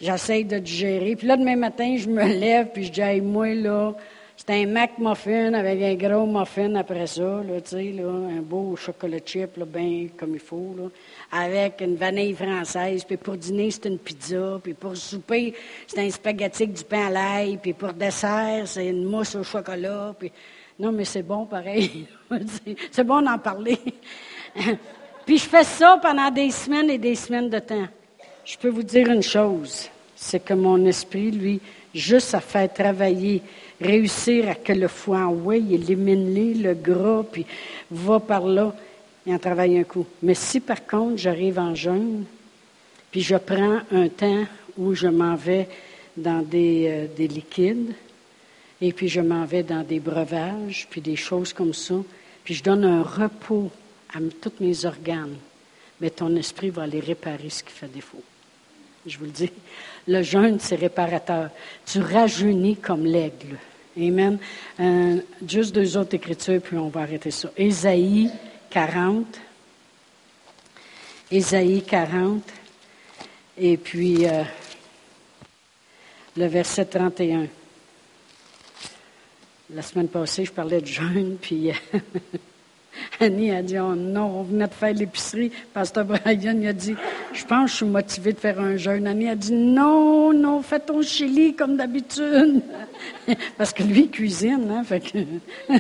j'essaye 0.01 0.45
de 0.45 0.57
digérer. 0.57 1.15
Puis 1.15 1.27
là, 1.27 1.37
demain 1.37 1.55
matin, 1.55 1.95
je 1.97 2.09
me 2.09 2.25
lève, 2.25 2.69
puis 2.73 2.85
je 2.85 2.91
dis, 2.91 3.01
hey, 3.01 3.21
moi, 3.21 3.53
là, 3.53 3.93
c'est 4.35 4.51
un 4.51 4.65
Mac 4.67 4.97
muffin 4.97 5.53
avec 5.53 5.83
un 5.83 5.95
gros 5.95 6.25
muffin 6.25 6.73
après 6.75 7.07
ça, 7.07 7.21
là, 7.21 7.59
tu 7.61 7.71
sais, 7.71 7.91
là, 7.91 8.09
un 8.09 8.41
beau 8.41 8.75
chocolat 8.77 9.19
chip, 9.23 9.57
là, 9.57 9.65
bien 9.65 10.07
comme 10.17 10.33
il 10.33 10.39
faut, 10.39 10.73
là, 10.77 10.89
avec 11.31 11.81
une 11.81 11.95
vanille 11.95 12.33
française. 12.33 13.03
Puis 13.03 13.17
pour 13.17 13.35
dîner, 13.35 13.69
c'est 13.69 13.85
une 13.87 13.99
pizza. 13.99 14.59
Puis 14.63 14.73
pour 14.73 14.95
souper, 14.95 15.53
c'est 15.85 15.99
un 15.99 16.09
spaghetti 16.09 16.63
avec 16.63 16.75
du 16.75 16.83
pain 16.85 17.07
à 17.07 17.09
l'ail. 17.09 17.57
Puis 17.57 17.73
pour 17.73 17.91
dessert, 17.91 18.65
c'est 18.65 18.87
une 18.87 19.03
mousse 19.03 19.35
au 19.35 19.43
chocolat. 19.43 20.15
Non, 20.79 20.91
mais 20.91 21.05
c'est 21.05 21.23
bon 21.23 21.45
pareil. 21.45 22.07
c'est 22.91 23.03
bon 23.03 23.21
d'en 23.21 23.37
parler. 23.37 23.77
puis 25.25 25.37
je 25.37 25.45
fais 25.45 25.63
ça 25.63 25.99
pendant 26.01 26.31
des 26.31 26.51
semaines 26.51 26.89
et 26.89 26.97
des 26.97 27.15
semaines 27.15 27.49
de 27.49 27.59
temps. 27.59 27.87
Je 28.45 28.57
peux 28.57 28.69
vous 28.69 28.83
dire 28.83 29.07
une 29.07 29.21
chose, 29.21 29.89
c'est 30.15 30.43
que 30.43 30.53
mon 30.53 30.83
esprit, 30.85 31.31
lui, 31.31 31.59
juste 31.93 32.33
à 32.33 32.39
faire 32.39 32.71
travailler 32.73 33.43
réussir 33.81 34.49
à 34.49 34.55
que 34.55 34.73
le 34.73 34.87
foie 34.87 35.19
envoie, 35.19 35.57
il 35.57 35.73
élimine 35.73 36.61
le 36.61 36.73
gras, 36.73 37.23
puis 37.29 37.45
va 37.89 38.19
par 38.19 38.45
là, 38.45 38.73
et 39.25 39.33
en 39.33 39.39
travaille 39.39 39.77
un 39.77 39.83
coup. 39.83 40.05
Mais 40.21 40.33
si 40.33 40.59
par 40.59 40.85
contre 40.85 41.17
j'arrive 41.17 41.59
en 41.59 41.75
jeûne, 41.75 42.25
puis 43.11 43.21
je 43.21 43.35
prends 43.35 43.79
un 43.91 44.07
temps 44.09 44.45
où 44.77 44.93
je 44.93 45.07
m'en 45.07 45.35
vais 45.35 45.67
dans 46.15 46.41
des, 46.41 46.87
euh, 46.89 47.07
des 47.15 47.27
liquides, 47.27 47.93
et 48.81 48.93
puis 48.93 49.09
je 49.09 49.21
m'en 49.21 49.45
vais 49.45 49.63
dans 49.63 49.83
des 49.83 49.99
breuvages, 49.99 50.87
puis 50.89 51.01
des 51.01 51.15
choses 51.15 51.53
comme 51.53 51.73
ça, 51.73 51.95
puis 52.43 52.53
je 52.53 52.63
donne 52.63 52.85
un 52.85 53.03
repos 53.03 53.69
à 54.13 54.19
tous 54.41 54.53
mes 54.59 54.85
organes, 54.85 55.35
mais 55.99 56.09
ton 56.09 56.35
esprit 56.35 56.69
va 56.69 56.83
aller 56.83 56.99
réparer 56.99 57.49
ce 57.49 57.63
qui 57.63 57.71
fait 57.71 57.87
défaut. 57.87 58.23
Je 59.05 59.17
vous 59.17 59.25
le 59.25 59.31
dis, 59.31 59.51
le 60.07 60.21
jeûne, 60.21 60.59
c'est 60.59 60.75
réparateur. 60.75 61.49
Tu 61.85 62.01
rajeunis 62.01 62.77
comme 62.77 63.05
l'aigle. 63.05 63.57
Amen. 63.97 64.37
Euh, 64.79 65.21
juste 65.47 65.73
deux 65.73 65.97
autres 65.97 66.15
écritures, 66.15 66.61
puis 66.61 66.77
on 66.77 66.89
va 66.89 67.01
arrêter 67.01 67.31
ça. 67.31 67.49
Ésaïe 67.57 68.29
40. 68.69 69.39
Ésaïe 71.31 71.83
40. 71.83 72.43
Et 73.57 73.77
puis 73.77 74.25
euh, 74.25 74.43
le 76.37 76.45
verset 76.47 76.85
31. 76.85 77.47
La 79.71 79.83
semaine 79.83 80.07
passée, 80.07 80.45
je 80.45 80.51
parlais 80.51 80.81
de 80.81 80.87
jeûne, 80.87 81.37
puis 81.41 81.71
Annie 83.19 83.51
a 83.51 83.61
dit 83.61 83.77
oh 83.77 83.93
non, 83.93 84.39
on 84.39 84.43
venait 84.43 84.67
de 84.67 84.73
faire 84.73 84.93
l'épicerie. 84.93 85.51
Pasteur 85.73 86.05
Brian 86.05 86.65
a 86.65 86.73
dit 86.73 86.95
Je 87.33 87.45
pense 87.45 87.65
que 87.65 87.71
je 87.71 87.75
suis 87.75 87.85
motivée 87.85 88.33
de 88.33 88.39
faire 88.39 88.59
un 88.59 88.77
jeûne. 88.77 89.05
Annie 89.05 89.29
a 89.29 89.35
dit 89.35 89.53
Non, 89.53 90.33
non, 90.33 90.63
fais 90.63 90.79
ton 90.79 91.03
chili 91.03 91.53
comme 91.53 91.77
d'habitude. 91.77 92.63
Parce 93.57 93.71
que 93.71 93.83
lui, 93.83 94.01
il 94.01 94.09
cuisine, 94.09 94.71
hein, 94.71 94.83
fait 94.83 95.01
que. 95.01 95.19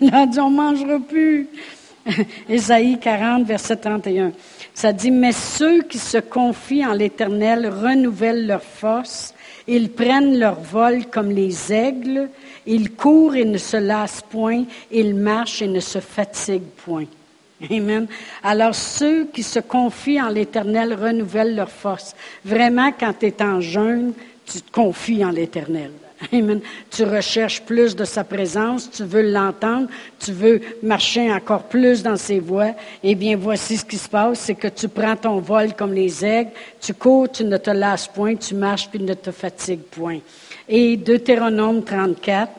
il 0.00 0.14
a 0.14 0.26
dit 0.26 0.40
On 0.40 0.50
ne 0.50 0.56
mangera 0.56 0.98
plus. 1.00 1.48
Ésaïe 2.50 2.98
40, 2.98 3.46
verset 3.46 3.76
31. 3.76 4.32
Ça 4.74 4.92
dit 4.92 5.10
Mais 5.10 5.32
ceux 5.32 5.82
qui 5.82 5.98
se 5.98 6.18
confient 6.18 6.84
en 6.84 6.92
l'Éternel 6.92 7.68
renouvellent 7.68 8.46
leur 8.46 8.62
force. 8.62 9.31
Ils 9.66 9.90
prennent 9.90 10.38
leur 10.38 10.60
vol 10.60 11.06
comme 11.06 11.30
les 11.30 11.72
aigles. 11.72 12.28
Ils 12.66 12.92
courent 12.92 13.36
et 13.36 13.44
ne 13.44 13.58
se 13.58 13.76
lassent 13.76 14.24
point. 14.28 14.64
Ils 14.90 15.14
marchent 15.14 15.62
et 15.62 15.68
ne 15.68 15.80
se 15.80 16.00
fatiguent 16.00 16.70
point. 16.84 17.06
Amen. 17.70 18.06
Alors 18.42 18.74
ceux 18.74 19.26
qui 19.26 19.42
se 19.42 19.60
confient 19.60 20.20
en 20.20 20.28
l'Éternel 20.28 20.94
renouvellent 20.94 21.54
leur 21.54 21.70
force. 21.70 22.14
Vraiment, 22.44 22.92
quand 22.98 23.14
tu 23.18 23.26
es 23.26 23.42
en 23.42 23.60
jeûne, 23.60 24.12
tu 24.44 24.60
te 24.60 24.72
confies 24.72 25.24
en 25.24 25.30
l'Éternel. 25.30 25.92
Amen. 26.30 26.60
Tu 26.90 27.04
recherches 27.04 27.62
plus 27.62 27.96
de 27.96 28.04
sa 28.04 28.22
présence, 28.22 28.90
tu 28.90 29.02
veux 29.04 29.22
l'entendre, 29.22 29.88
tu 30.18 30.32
veux 30.32 30.60
marcher 30.82 31.32
encore 31.32 31.64
plus 31.64 32.02
dans 32.02 32.16
ses 32.16 32.38
voies. 32.38 32.74
Eh 33.02 33.14
bien, 33.14 33.36
voici 33.36 33.76
ce 33.76 33.84
qui 33.84 33.96
se 33.96 34.08
passe, 34.08 34.40
c'est 34.40 34.54
que 34.54 34.68
tu 34.68 34.88
prends 34.88 35.16
ton 35.16 35.40
vol 35.40 35.74
comme 35.74 35.92
les 35.92 36.24
aigles, 36.24 36.52
tu 36.80 36.94
cours, 36.94 37.30
tu 37.30 37.44
ne 37.44 37.56
te 37.56 37.70
lasses 37.70 38.06
point, 38.06 38.36
tu 38.36 38.54
marches 38.54 38.88
puis 38.88 39.00
ne 39.00 39.14
te 39.14 39.30
fatigues 39.30 39.82
point. 39.82 40.20
Et 40.68 40.96
Deutéronome 40.96 41.82
34, 41.82 42.50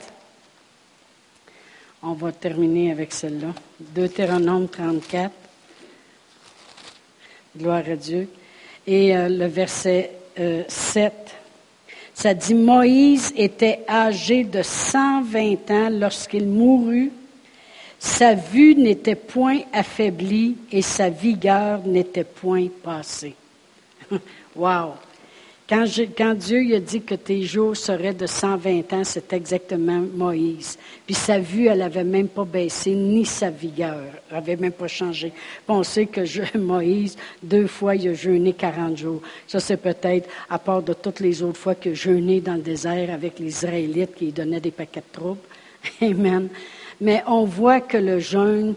on 2.04 2.14
va 2.14 2.32
terminer 2.34 2.92
avec 2.92 3.14
celle-là. 3.14 3.54
Deutéronome 3.80 4.68
34, 4.68 5.32
gloire 7.58 7.84
à 7.90 7.96
Dieu. 7.96 8.28
Et 8.86 9.16
euh, 9.16 9.30
le 9.30 9.46
verset 9.46 10.12
7. 10.68 11.14
Ça 12.14 12.34
dit, 12.34 12.54
Moïse 12.54 13.34
était 13.36 13.84
âgé 13.90 14.44
de 14.44 14.62
120 14.62 15.72
ans 15.72 15.90
lorsqu'il 15.90 16.48
mourut. 16.48 17.12
Sa 18.00 18.36
vue 18.36 18.76
n'était 18.76 19.16
point 19.16 19.60
affaiblie 19.72 20.58
et 20.72 20.82
sa 20.82 21.10
vigueur 21.10 21.80
n'était 21.86 22.24
point 22.24 22.68
passée. 22.84 23.36
wow! 24.56 24.94
Quand, 26.16 26.36
Dieu 26.36 26.76
a 26.76 26.80
dit 26.80 27.02
que 27.02 27.16
tes 27.16 27.42
jours 27.42 27.76
seraient 27.76 28.14
de 28.14 28.28
120 28.28 28.94
ans, 28.94 29.04
c'est 29.04 29.34
exactement 29.34 30.04
Moïse. 30.14 30.78
Puis 31.04 31.16
sa 31.16 31.40
vue, 31.40 31.66
elle 31.66 31.80
n'avait 31.80 32.04
même 32.04 32.28
pas 32.28 32.46
baissé, 32.46 32.92
ni 32.92 33.26
sa 33.26 33.50
vigueur, 33.50 34.04
n'avait 34.32 34.56
même 34.56 34.74
pas 34.74 34.88
changé. 34.88 35.34
Pensez 35.66 36.06
que 36.06 36.26
je, 36.26 36.44
Moïse, 36.60 37.18
deux 37.42 37.66
fois, 37.66 37.96
il 37.96 38.10
a 38.10 38.14
jeûné 38.14 38.54
40 38.54 38.98
jours. 38.98 39.22
Ça, 39.48 39.60
c'est 39.60 39.78
peut-être, 39.78 40.30
à 40.48 40.60
part 40.60 40.84
de 40.84 40.94
toutes 40.94 41.22
les 41.22 41.42
autres 41.42 41.60
fois 41.60 41.74
qu'il 41.74 41.94
a 41.94 41.96
jeûné 41.96 42.40
dans 42.40 42.54
le 42.54 42.62
désert 42.62 43.12
avec 43.12 43.40
les 43.40 43.48
Israélites 43.48 44.14
qui 44.14 44.26
lui 44.26 44.32
donnaient 44.32 44.60
des 44.60 44.70
paquets 44.70 45.02
de 45.02 45.20
troupes. 45.20 45.48
Amen. 46.04 46.50
Mais 47.02 47.24
on 47.26 47.46
voit 47.46 47.82
que 47.82 47.98
le 47.98 48.20
jeûne, 48.20 48.76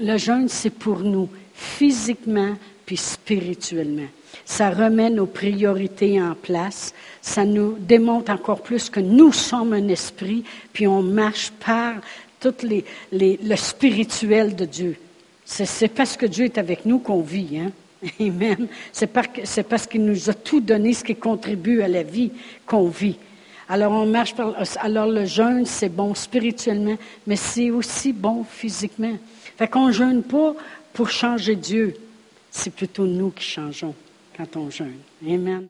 le 0.00 0.16
jeûne, 0.16 0.48
c'est 0.48 0.70
pour 0.70 1.00
nous, 1.00 1.28
physiquement 1.52 2.54
puis 2.86 2.96
spirituellement. 2.96 4.08
Ça 4.44 4.70
remet 4.70 5.10
nos 5.10 5.26
priorités 5.26 6.20
en 6.20 6.34
place. 6.34 6.94
Ça 7.22 7.44
nous 7.44 7.76
démontre 7.78 8.32
encore 8.32 8.62
plus 8.62 8.90
que 8.90 9.00
nous 9.00 9.32
sommes 9.32 9.72
un 9.72 9.88
esprit, 9.88 10.44
puis 10.72 10.86
on 10.86 11.02
marche 11.02 11.52
par 11.64 11.94
tout 12.40 12.54
le 12.62 13.56
spirituel 13.56 14.56
de 14.56 14.64
Dieu. 14.64 14.96
C'est 15.44 15.88
parce 15.88 16.16
que 16.16 16.26
Dieu 16.26 16.44
est 16.46 16.58
avec 16.58 16.86
nous 16.86 16.98
qu'on 16.98 17.20
vit. 17.20 17.58
Hein? 17.58 17.72
Amen. 18.20 18.68
C'est 18.92 19.06
parce 19.08 19.86
qu'il 19.86 20.04
nous 20.04 20.30
a 20.30 20.34
tout 20.34 20.60
donné 20.60 20.94
ce 20.94 21.04
qui 21.04 21.16
contribue 21.16 21.82
à 21.82 21.88
la 21.88 22.02
vie 22.02 22.30
qu'on 22.66 22.88
vit. 22.88 23.16
Alors 23.68 23.92
on 23.92 24.06
marche 24.06 24.34
par, 24.34 24.54
alors 24.80 25.06
le 25.06 25.26
jeûne, 25.26 25.64
c'est 25.64 25.88
bon 25.88 26.14
spirituellement, 26.14 26.96
mais 27.26 27.36
c'est 27.36 27.70
aussi 27.70 28.12
bon 28.12 28.44
physiquement. 28.44 29.16
Fait 29.56 29.68
qu'on 29.68 29.92
jeûne 29.92 30.22
pas 30.22 30.54
pour 30.92 31.08
changer 31.08 31.54
Dieu. 31.54 31.94
C'est 32.50 32.74
plutôt 32.74 33.06
nous 33.06 33.30
qui 33.30 33.44
changeons 33.44 33.94
Amen. 35.26 35.68